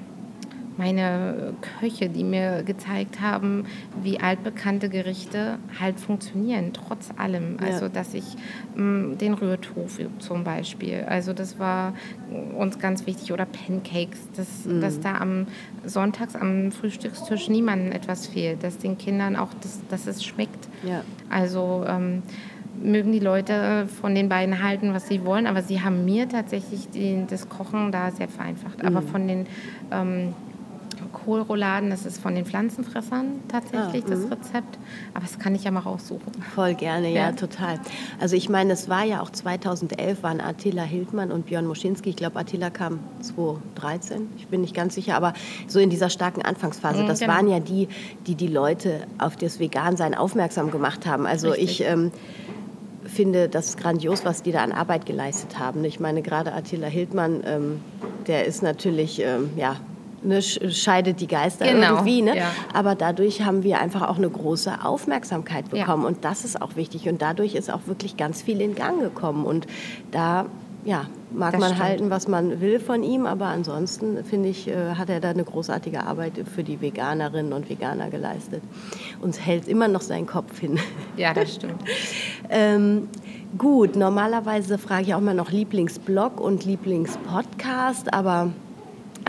Meine 0.77 1.53
Köche, 1.79 2.09
die 2.09 2.23
mir 2.23 2.63
gezeigt 2.63 3.21
haben, 3.21 3.65
wie 4.03 4.19
altbekannte 4.19 4.89
Gerichte 4.89 5.57
halt 5.79 5.99
funktionieren, 5.99 6.71
trotz 6.73 7.09
allem. 7.17 7.57
Ja. 7.61 7.67
Also, 7.67 7.87
dass 7.87 8.13
ich 8.13 8.25
mh, 8.75 8.83
mm, 8.83 9.17
den 9.17 9.33
Rührtofu 9.33 10.03
zum 10.19 10.43
Beispiel, 10.43 11.05
also 11.07 11.33
das 11.33 11.59
war 11.59 11.93
uns 12.57 12.79
ganz 12.79 13.05
wichtig, 13.05 13.31
oder 13.31 13.45
Pancakes, 13.45 14.19
dass, 14.35 14.65
mhm. 14.65 14.81
dass 14.81 14.99
da 14.99 15.17
am 15.17 15.47
Sonntags 15.85 16.35
am 16.35 16.71
Frühstückstisch 16.71 17.49
niemandem 17.49 17.91
etwas 17.91 18.27
fehlt, 18.27 18.63
dass 18.63 18.77
den 18.77 18.97
Kindern 18.97 19.35
auch, 19.35 19.53
das, 19.61 19.81
dass 19.89 20.07
es 20.07 20.23
schmeckt. 20.23 20.67
Ja. 20.83 21.01
Also, 21.29 21.85
ähm, 21.87 22.21
mögen 22.81 23.11
die 23.11 23.19
Leute 23.19 23.87
von 24.01 24.15
den 24.15 24.29
beiden 24.29 24.63
halten, 24.63 24.93
was 24.93 25.07
sie 25.07 25.23
wollen, 25.23 25.47
aber 25.47 25.61
sie 25.61 25.81
haben 25.81 26.05
mir 26.05 26.27
tatsächlich 26.27 26.89
die, 26.89 27.25
das 27.29 27.49
Kochen 27.49 27.91
da 27.91 28.11
sehr 28.11 28.27
vereinfacht. 28.27 28.81
Mhm. 28.81 28.87
Aber 28.87 29.01
von 29.01 29.27
den 29.27 29.47
ähm, 29.91 30.33
Kohlrouladen, 31.15 31.89
das 31.89 32.05
ist 32.05 32.21
von 32.21 32.35
den 32.35 32.45
Pflanzenfressern 32.45 33.39
tatsächlich 33.47 34.03
ah, 34.05 34.09
das 34.09 34.19
mhm. 34.19 34.33
Rezept. 34.33 34.77
Aber 35.13 35.25
das 35.25 35.39
kann 35.39 35.55
ich 35.55 35.63
ja 35.63 35.71
mal 35.71 35.79
raussuchen. 35.79 36.31
Voll 36.53 36.75
gerne, 36.75 37.09
ja, 37.09 37.29
ja, 37.29 37.31
total. 37.31 37.79
Also 38.19 38.35
ich 38.35 38.49
meine, 38.49 38.73
es 38.73 38.89
war 38.89 39.03
ja 39.03 39.21
auch 39.21 39.31
2011, 39.31 40.21
waren 40.21 40.41
Attila 40.41 40.83
Hildmann 40.83 41.31
und 41.31 41.47
Björn 41.47 41.65
Moschinski. 41.65 42.09
Ich 42.09 42.15
glaube, 42.15 42.37
Attila 42.37 42.69
kam 42.69 42.99
2013, 43.21 44.29
ich 44.37 44.47
bin 44.47 44.61
nicht 44.61 44.75
ganz 44.75 44.95
sicher, 44.95 45.15
aber 45.15 45.33
so 45.67 45.79
in 45.79 45.89
dieser 45.89 46.09
starken 46.09 46.43
Anfangsphase. 46.43 47.03
Mhm, 47.03 47.07
das 47.07 47.19
genau. 47.19 47.33
waren 47.33 47.47
ja 47.47 47.59
die, 47.59 47.87
die 48.27 48.35
die 48.35 48.47
Leute 48.47 49.07
auf 49.17 49.35
das 49.35 49.59
Vegansein 49.59 50.13
aufmerksam 50.13 50.69
gemacht 50.69 51.05
haben. 51.05 51.25
Also 51.25 51.49
Richtig. 51.49 51.81
ich... 51.81 51.87
Ähm, 51.87 52.11
finde 53.07 53.49
das 53.49 53.77
grandios, 53.77 54.25
was 54.25 54.41
die 54.41 54.51
da 54.51 54.63
an 54.63 54.71
Arbeit 54.71 55.05
geleistet 55.05 55.59
haben. 55.59 55.83
Ich 55.85 55.99
meine, 55.99 56.21
gerade 56.21 56.53
Attila 56.53 56.87
Hildmann, 56.87 57.43
ähm, 57.45 57.81
der 58.27 58.45
ist 58.45 58.63
natürlich, 58.63 59.21
ähm, 59.21 59.51
ja, 59.55 59.77
ne, 60.25 60.41
scheidet 60.41 61.21
die 61.21 61.27
Geister 61.27 61.65
genau, 61.65 61.95
irgendwie. 61.95 62.21
Ne? 62.21 62.37
Ja. 62.37 62.51
Aber 62.73 62.95
dadurch 62.95 63.43
haben 63.43 63.63
wir 63.63 63.79
einfach 63.79 64.07
auch 64.07 64.17
eine 64.17 64.29
große 64.29 64.83
Aufmerksamkeit 64.83 65.69
bekommen. 65.69 66.03
Ja. 66.03 66.07
Und 66.09 66.25
das 66.25 66.45
ist 66.45 66.61
auch 66.61 66.75
wichtig. 66.75 67.07
Und 67.07 67.21
dadurch 67.21 67.55
ist 67.55 67.71
auch 67.71 67.87
wirklich 67.87 68.17
ganz 68.17 68.41
viel 68.41 68.61
in 68.61 68.75
Gang 68.75 68.99
gekommen. 68.99 69.45
Und 69.45 69.67
da 70.11 70.45
ja, 70.85 71.07
mag 71.31 71.53
das 71.53 71.59
man 71.59 71.69
stimmt. 71.71 71.83
halten, 71.83 72.09
was 72.11 72.27
man 72.27 72.61
will 72.61 72.79
von 72.79 73.01
ihm, 73.01 73.25
aber 73.25 73.47
ansonsten 73.47 74.23
finde 74.23 74.49
ich, 74.49 74.67
äh, 74.67 74.93
hat 74.93 75.09
er 75.09 75.19
da 75.19 75.31
eine 75.31 75.43
großartige 75.43 76.03
Arbeit 76.03 76.33
für 76.53 76.63
die 76.63 76.79
Veganerinnen 76.79 77.53
und 77.53 77.69
Veganer 77.69 78.11
geleistet. 78.11 78.61
Und 79.19 79.43
hält 79.43 79.67
immer 79.67 79.87
noch 79.87 80.01
seinen 80.01 80.27
Kopf 80.27 80.59
hin. 80.59 80.79
Ja, 81.17 81.33
das 81.33 81.55
stimmt. 81.55 81.81
ähm, 82.49 83.07
gut, 83.57 83.95
normalerweise 83.95 84.77
frage 84.77 85.03
ich 85.03 85.15
auch 85.15 85.21
mal 85.21 85.33
noch 85.33 85.49
Lieblingsblog 85.49 86.41
und 86.41 86.65
Lieblingspodcast, 86.65 88.13
aber 88.13 88.51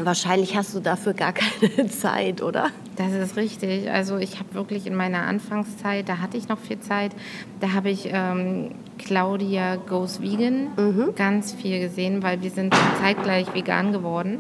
Wahrscheinlich 0.01 0.57
hast 0.57 0.75
du 0.75 0.81
dafür 0.81 1.15
gar 1.15 1.33
keine 1.33 1.87
Zeit, 1.89 2.43
oder? 2.43 2.71
Das 2.97 3.13
ist 3.13 3.37
richtig. 3.37 3.91
Also 3.91 4.19
ich 4.19 4.39
habe 4.39 4.55
wirklich 4.55 4.87
in 4.87 4.95
meiner 4.95 5.23
Anfangszeit, 5.23 6.09
da 6.09 6.19
hatte 6.19 6.37
ich 6.37 6.49
noch 6.49 6.59
viel 6.59 6.81
Zeit, 6.81 7.13
da 7.61 7.73
habe 7.73 7.91
ich 7.91 8.09
ähm, 8.13 8.73
Claudia 8.99 9.77
Goes 9.77 10.21
Vegan 10.21 10.69
mhm. 10.77 11.15
ganz 11.17 11.53
viel 11.53 11.81
gesehen, 11.81 12.23
weil 12.23 12.43
wir 12.43 12.51
sind 12.51 12.75
zeitgleich 13.01 13.55
vegan 13.55 13.93
geworden 13.93 14.39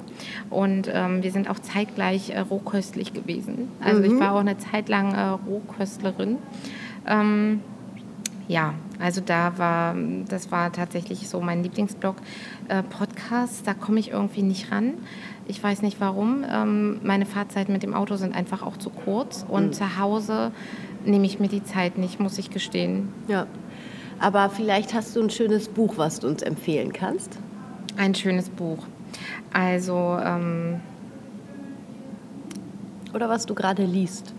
und 0.51 0.90
ähm, 0.92 1.23
wir 1.23 1.31
sind 1.33 1.51
auch 1.51 1.59
zeitgleich 1.59 2.31
äh, 2.31 2.40
rohköstlich 2.40 3.12
gewesen. 3.12 3.69
Also 3.81 4.01
mhm. 4.01 4.14
ich 4.14 4.21
war 4.21 4.33
auch 4.33 4.40
eine 4.40 4.59
Zeit 4.59 4.88
lang 4.88 5.14
äh, 5.14 5.38
Rohköstlerin. 5.49 6.38
Ähm, 7.07 7.61
ja, 8.49 8.75
also 9.01 9.21
da 9.21 9.59
war, 9.59 9.97
das 10.29 10.51
war 10.53 10.73
tatsächlich 10.73 11.29
so 11.29 11.40
mein 11.40 11.62
Lieblingsblog. 11.62 12.16
Äh, 12.69 12.83
Podcast, 12.83 13.66
da 13.66 13.75
komme 13.75 13.99
ich 13.99 14.11
irgendwie 14.11 14.42
nicht 14.42 14.71
ran. 14.71 14.95
Ich 15.48 15.62
weiß 15.62 15.82
nicht 15.82 16.00
warum. 16.00 16.44
Ähm, 16.50 17.00
meine 17.02 17.26
Fahrzeiten 17.26 17.72
mit 17.72 17.82
dem 17.82 17.94
Auto 17.94 18.16
sind 18.16 18.35
einfach 18.35 18.62
auch 18.62 18.76
zu 18.76 18.90
kurz. 18.90 19.44
Und 19.48 19.66
mhm. 19.66 19.72
zu 19.72 19.98
Hause 19.98 20.52
nehme 21.04 21.26
ich 21.26 21.38
mir 21.38 21.48
die 21.48 21.62
Zeit 21.62 21.98
nicht, 21.98 22.18
muss 22.20 22.38
ich 22.38 22.50
gestehen. 22.50 23.09
Ja. 23.28 23.46
Aber 24.18 24.50
vielleicht 24.50 24.94
hast 24.94 25.14
du 25.14 25.22
ein 25.22 25.30
schönes 25.30 25.68
Buch, 25.68 25.94
was 25.96 26.20
du 26.20 26.28
uns 26.28 26.42
empfehlen 26.42 26.92
kannst. 26.92 27.38
Ein 27.96 28.14
schönes 28.14 28.48
Buch. 28.48 28.78
Also. 29.52 30.18
Ähm, 30.22 30.80
Oder 33.14 33.28
was 33.28 33.46
du 33.46 33.54
gerade 33.54 33.85
liest 33.85 34.35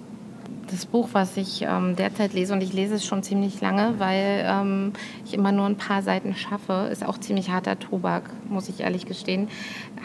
das 0.70 0.86
Buch, 0.86 1.10
was 1.14 1.38
ich 1.38 1.62
ähm, 1.62 1.96
derzeit 1.96 2.34
lese, 2.34 2.54
und 2.54 2.62
ich 2.62 2.74
lese 2.74 2.96
es 2.96 3.06
schon 3.06 3.24
ziemlich 3.24 3.62
lange, 3.62 3.96
weil 3.98 4.44
ähm, 4.46 4.94
ich 5.26 5.34
immer 5.34 5.52
nur 5.52 5.66
ein 5.66 5.78
paar 5.78 6.02
Seiten 6.02 6.36
schaffe, 6.36 6.90
ist 6.92 7.06
auch 7.06 7.18
ziemlich 7.18 7.50
harter 7.50 7.80
Tobak, 7.80 8.30
muss 8.50 8.70
ich 8.70 8.82
ehrlich 8.82 9.06
gestehen, 9.06 9.48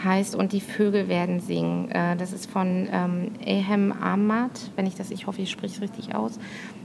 heißt 0.03 0.35
Und 0.35 0.51
die 0.53 0.61
Vögel 0.61 1.07
werden 1.07 1.39
singen. 1.39 1.91
Äh, 1.91 2.15
das 2.15 2.33
ist 2.33 2.49
von 2.49 2.87
ähm, 2.91 3.31
Ehem 3.45 3.91
Ahmad, 3.91 4.71
wenn 4.75 4.85
ich 4.85 4.95
das, 4.95 5.11
ich 5.11 5.27
hoffe, 5.27 5.41
ich 5.41 5.51
spreche 5.51 5.75
es 5.75 5.81
richtig 5.81 6.15
aus. 6.15 6.39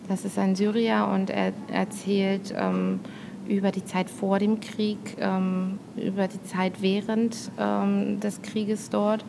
Das 0.08 0.24
ist 0.24 0.38
ein 0.38 0.56
Syrier 0.56 1.08
und 1.12 1.30
er 1.30 1.52
erzählt 1.70 2.54
ähm, 2.56 3.00
über 3.46 3.70
die 3.70 3.84
Zeit 3.84 4.10
vor 4.10 4.38
dem 4.38 4.60
Krieg, 4.60 4.98
ähm, 5.18 5.78
über 5.96 6.28
die 6.28 6.42
Zeit 6.42 6.80
während 6.80 7.50
ähm, 7.58 8.20
des 8.20 8.42
Krieges 8.42 8.90
dort. 8.90 9.24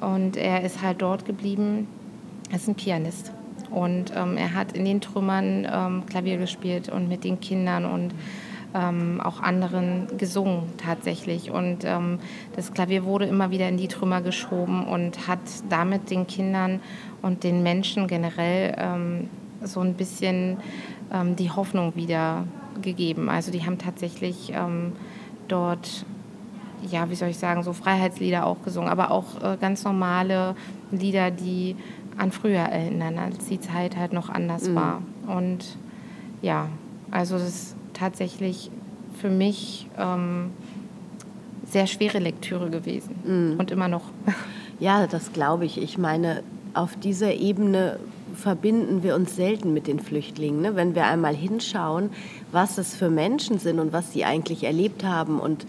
Und 0.00 0.36
er 0.36 0.62
ist 0.62 0.82
halt 0.82 1.02
dort 1.02 1.24
geblieben. 1.24 1.88
Er 2.50 2.56
ist 2.56 2.68
ein 2.68 2.74
Pianist. 2.74 3.32
Und 3.70 4.12
ähm, 4.16 4.36
er 4.36 4.54
hat 4.54 4.72
in 4.72 4.84
den 4.84 5.00
Trümmern 5.00 5.66
ähm, 5.70 6.06
Klavier 6.06 6.38
gespielt 6.38 6.88
und 6.88 7.08
mit 7.08 7.24
den 7.24 7.40
Kindern 7.40 7.84
und 7.84 8.14
ähm, 8.74 9.20
auch 9.22 9.40
anderen 9.40 10.06
gesungen 10.18 10.64
tatsächlich. 10.76 11.50
Und 11.50 11.84
ähm, 11.84 12.18
das 12.56 12.72
Klavier 12.72 13.04
wurde 13.04 13.26
immer 13.26 13.50
wieder 13.50 13.68
in 13.68 13.76
die 13.76 13.88
Trümmer 13.88 14.20
geschoben 14.20 14.86
und 14.86 15.26
hat 15.26 15.40
damit 15.68 16.10
den 16.10 16.26
Kindern 16.26 16.80
und 17.22 17.44
den 17.44 17.62
Menschen 17.62 18.06
generell 18.06 18.74
ähm, 18.78 19.30
so 19.62 19.80
ein 19.80 19.94
bisschen 19.94 20.58
ähm, 21.12 21.36
die 21.36 21.50
Hoffnung 21.50 21.96
wieder 21.96 22.44
gegeben. 22.82 23.28
Also 23.28 23.50
die 23.50 23.64
haben 23.64 23.78
tatsächlich 23.78 24.52
dort 25.48 26.04
ja, 26.90 27.10
wie 27.10 27.14
soll 27.14 27.28
ich 27.28 27.38
sagen, 27.38 27.62
so 27.62 27.72
Freiheitslieder 27.72 28.46
auch 28.46 28.62
gesungen, 28.62 28.88
aber 28.88 29.10
auch 29.10 29.42
äh, 29.42 29.56
ganz 29.60 29.84
normale 29.84 30.54
Lieder, 30.90 31.30
die 31.30 31.76
an 32.18 32.32
früher 32.32 32.60
erinnern, 32.60 33.18
als 33.18 33.46
die 33.46 33.60
Zeit 33.60 33.96
halt 33.96 34.12
noch 34.12 34.28
anders 34.28 34.68
mhm. 34.68 34.74
war. 34.74 35.02
Und 35.26 35.76
ja, 36.42 36.68
also 37.10 37.38
das 37.38 37.48
ist 37.48 37.76
tatsächlich 37.94 38.70
für 39.18 39.30
mich 39.30 39.88
ähm, 39.98 40.50
sehr 41.64 41.86
schwere 41.86 42.18
Lektüre 42.18 42.70
gewesen 42.70 43.16
mhm. 43.24 43.58
und 43.58 43.70
immer 43.70 43.88
noch. 43.88 44.04
Ja, 44.80 45.08
das 45.08 45.32
glaube 45.32 45.64
ich. 45.64 45.82
Ich 45.82 45.98
meine, 45.98 46.44
auf 46.72 46.94
dieser 46.94 47.34
Ebene 47.34 47.98
verbinden 48.34 49.02
wir 49.02 49.16
uns 49.16 49.34
selten 49.34 49.74
mit 49.74 49.88
den 49.88 49.98
Flüchtlingen. 49.98 50.60
Ne? 50.60 50.76
Wenn 50.76 50.94
wir 50.94 51.06
einmal 51.06 51.34
hinschauen, 51.34 52.10
was 52.52 52.78
es 52.78 52.94
für 52.94 53.10
Menschen 53.10 53.58
sind 53.58 53.80
und 53.80 53.92
was 53.92 54.12
sie 54.12 54.24
eigentlich 54.24 54.62
erlebt 54.62 55.02
haben 55.02 55.40
und 55.40 55.66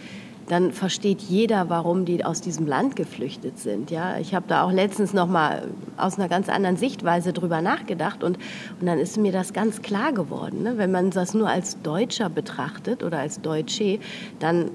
dann 0.50 0.72
versteht 0.72 1.22
jeder, 1.22 1.70
warum 1.70 2.06
die 2.06 2.26
aus 2.26 2.42
diesem 2.42 2.66
Land 2.66 2.96
geflüchtet 2.96 3.60
sind. 3.60 3.92
Ja, 3.92 4.18
ich 4.18 4.34
habe 4.34 4.46
da 4.48 4.64
auch 4.64 4.72
letztens 4.72 5.14
noch 5.14 5.28
mal 5.28 5.68
aus 5.96 6.18
einer 6.18 6.28
ganz 6.28 6.50
anderen 6.50 6.76
Sichtweise 6.76 7.34
drüber 7.34 7.62
nachgedacht 7.62 8.24
und, 8.24 8.40
und 8.80 8.88
dann 8.88 8.98
ist 8.98 9.18
mir 9.18 9.32
das 9.32 9.54
ganz 9.54 9.84
klar 9.84 10.12
geworden. 10.12 10.64
Ne? 10.64 10.74
Wenn 10.78 10.92
man 10.92 11.12
das 11.12 11.36
nur 11.36 11.48
als 11.48 11.80
Deutscher 11.84 12.30
betrachtet 12.30 13.04
oder 13.04 13.20
als 13.20 13.42
Deutsche, 13.42 14.00
dann 14.40 14.72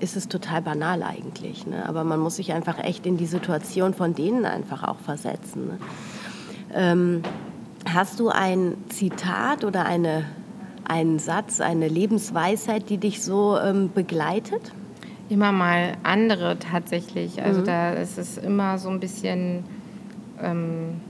ist 0.00 0.16
es 0.16 0.26
total 0.26 0.62
banal 0.62 1.04
eigentlich. 1.04 1.64
Ne? 1.64 1.88
Aber 1.88 2.02
man 2.02 2.18
muss 2.18 2.36
sich 2.36 2.52
einfach 2.52 2.82
echt 2.82 3.06
in 3.06 3.16
die 3.16 3.26
Situation 3.26 3.94
von 3.94 4.16
denen 4.16 4.44
einfach 4.44 4.82
auch 4.82 4.98
versetzen. 4.98 5.68
Ne? 5.68 5.78
Ähm, 6.74 7.22
hast 7.88 8.18
du 8.18 8.30
ein 8.30 8.76
Zitat 8.88 9.64
oder 9.64 9.86
eine, 9.86 10.24
einen 10.88 11.20
Satz, 11.20 11.60
eine 11.60 11.86
Lebensweisheit, 11.86 12.90
die 12.90 12.98
dich 12.98 13.22
so 13.22 13.56
ähm, 13.58 13.92
begleitet? 13.94 14.72
Immer 15.28 15.52
mal 15.52 15.92
andere 16.02 16.58
tatsächlich. 16.58 17.42
Also 17.42 17.60
mhm. 17.60 17.64
da 17.66 17.92
ist 17.92 18.18
es 18.18 18.38
immer 18.38 18.78
so 18.78 18.88
ein 18.88 19.00
bisschen 19.00 19.64
ähm, 20.42 21.00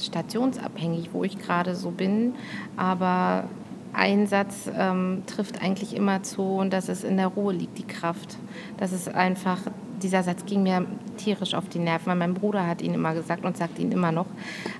stationsabhängig, 0.00 1.10
wo 1.12 1.24
ich 1.24 1.38
gerade 1.38 1.74
so 1.74 1.90
bin. 1.90 2.34
Aber 2.76 3.44
ein 3.92 4.26
Satz 4.26 4.70
ähm, 4.76 5.22
trifft 5.26 5.62
eigentlich 5.62 5.94
immer 5.94 6.22
zu 6.22 6.42
und 6.42 6.72
das 6.72 6.88
ist 6.88 7.04
in 7.04 7.16
der 7.16 7.28
Ruhe 7.28 7.52
liegt 7.52 7.78
die 7.78 7.86
Kraft. 7.86 8.36
Das 8.76 8.92
ist 8.92 9.08
einfach, 9.08 9.58
dieser 10.02 10.22
Satz 10.22 10.44
ging 10.46 10.62
mir 10.62 10.86
tierisch 11.16 11.54
auf 11.54 11.68
die 11.68 11.78
Nerven, 11.78 12.06
weil 12.06 12.16
mein 12.16 12.34
Bruder 12.34 12.66
hat 12.66 12.82
ihn 12.82 12.94
immer 12.94 13.14
gesagt 13.14 13.44
und 13.44 13.56
sagt 13.56 13.78
ihn 13.78 13.92
immer 13.92 14.12
noch. 14.12 14.26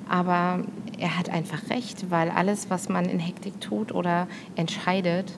Aber 0.09 0.61
er 0.99 1.19
hat 1.19 1.31
einfach 1.31 1.71
recht, 1.71 2.11
weil 2.11 2.31
alles, 2.31 2.71
was 2.71 2.89
man 2.89 3.07
in 3.07 3.19
Hektik 3.19 3.61
tut 3.61 3.93
oder 3.93 4.27
entscheidet, 4.57 5.33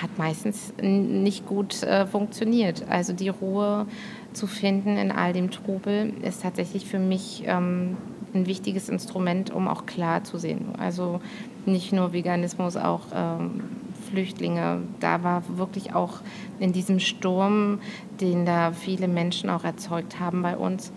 hat 0.00 0.18
meistens 0.18 0.72
nicht 0.80 1.46
gut 1.46 1.82
äh, 1.82 2.06
funktioniert. 2.06 2.84
Also 2.88 3.12
die 3.12 3.28
Ruhe 3.28 3.86
zu 4.32 4.46
finden 4.46 4.96
in 4.96 5.10
all 5.10 5.32
dem 5.32 5.50
Trubel 5.50 6.12
ist 6.22 6.42
tatsächlich 6.42 6.86
für 6.86 6.98
mich 6.98 7.44
ähm, 7.46 7.96
ein 8.34 8.46
wichtiges 8.46 8.88
Instrument, 8.88 9.50
um 9.50 9.68
auch 9.68 9.86
klar 9.86 10.24
zu 10.24 10.38
sehen. 10.38 10.74
Also 10.78 11.20
nicht 11.66 11.92
nur 11.92 12.12
Veganismus, 12.12 12.76
auch 12.76 13.02
ähm, 13.14 13.62
Flüchtlinge. 14.08 14.80
Da 15.00 15.22
war 15.22 15.42
wirklich 15.56 15.94
auch 15.94 16.20
in 16.58 16.72
diesem 16.72 16.98
Sturm, 16.98 17.80
den 18.20 18.44
da 18.44 18.72
viele 18.72 19.08
Menschen 19.08 19.50
auch 19.50 19.64
erzeugt 19.64 20.18
haben 20.20 20.42
bei 20.42 20.56
uns, 20.56 20.92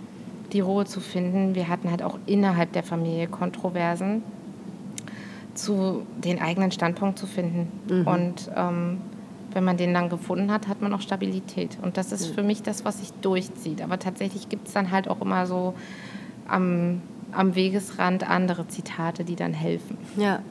die 0.54 0.60
Ruhe 0.60 0.86
zu 0.86 1.00
finden. 1.00 1.56
Wir 1.56 1.68
hatten 1.68 1.92
halt 1.92 2.04
auch 2.04 2.18
innerhalb 2.26 2.72
der 2.74 2.84
Familie 2.84 3.28
Kontroversen, 3.28 4.24
zu 5.56 6.06
den 6.18 6.40
eigenen 6.42 6.72
Standpunkt 6.72 7.18
zu 7.18 7.26
finden. 7.26 7.72
Mhm. 7.90 8.08
Und 8.08 8.52
ähm, 8.56 9.02
wenn 9.54 9.64
man 9.64 9.78
den 9.78 9.94
dann 9.94 10.10
gefunden 10.10 10.52
hat, 10.52 10.68
hat 10.68 10.82
man 10.82 10.94
auch 10.94 11.02
Stabilität. 11.02 11.78
Und 11.82 11.98
das 11.98 12.12
ist 12.12 12.28
für 12.28 12.44
mich 12.44 12.62
das, 12.62 12.84
was 12.84 13.00
sich 13.00 13.12
durchzieht. 13.22 13.82
Aber 13.82 13.98
tatsächlich 13.98 14.50
gibt 14.50 14.68
es 14.68 14.74
dann 14.74 14.92
halt 14.92 15.08
auch 15.08 15.22
immer 15.22 15.48
so 15.48 15.74
am, 16.48 17.02
am 17.32 17.56
Wegesrand 17.56 18.30
andere 18.30 18.68
Zitate, 18.68 19.24
die 19.24 19.38
dann 19.38 19.54
helfen. 19.54 19.98
Ja. 20.18 20.42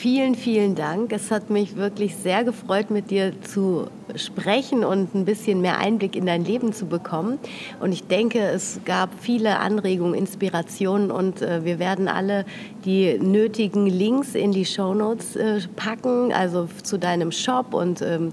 Vielen, 0.00 0.34
vielen 0.34 0.76
Dank. 0.76 1.12
Es 1.12 1.30
hat 1.30 1.50
mich 1.50 1.76
wirklich 1.76 2.16
sehr 2.16 2.42
gefreut, 2.42 2.90
mit 2.90 3.10
dir 3.10 3.38
zu 3.42 3.88
sprechen 4.14 4.82
und 4.82 5.14
ein 5.14 5.26
bisschen 5.26 5.60
mehr 5.60 5.76
Einblick 5.76 6.16
in 6.16 6.24
dein 6.24 6.42
Leben 6.42 6.72
zu 6.72 6.86
bekommen. 6.86 7.38
Und 7.80 7.92
ich 7.92 8.04
denke, 8.04 8.38
es 8.38 8.80
gab 8.86 9.10
viele 9.20 9.58
Anregungen, 9.58 10.14
Inspirationen 10.14 11.10
und 11.10 11.42
äh, 11.42 11.66
wir 11.66 11.78
werden 11.78 12.08
alle 12.08 12.46
die 12.86 13.18
nötigen 13.18 13.86
Links 13.86 14.34
in 14.34 14.52
die 14.52 14.64
Shownotes 14.64 15.36
äh, 15.36 15.60
packen, 15.76 16.32
also 16.32 16.66
zu 16.82 16.98
deinem 16.98 17.30
Shop 17.30 17.74
und 17.74 18.00
ähm, 18.00 18.32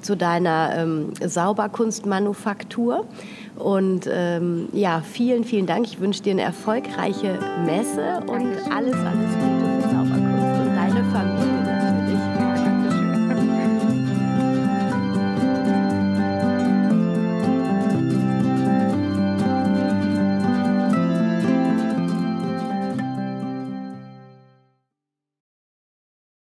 zu 0.00 0.16
deiner 0.16 0.72
ähm, 0.76 1.12
Sauberkunstmanufaktur. 1.24 3.06
Und 3.54 4.10
ähm, 4.12 4.68
ja, 4.72 5.00
vielen, 5.00 5.44
vielen 5.44 5.66
Dank. 5.66 5.86
Ich 5.86 6.00
wünsche 6.00 6.24
dir 6.24 6.32
eine 6.32 6.42
erfolgreiche 6.42 7.38
Messe 7.64 8.20
und 8.26 8.48
alles, 8.68 8.96
alles 8.96 9.30
Gute. 9.40 9.53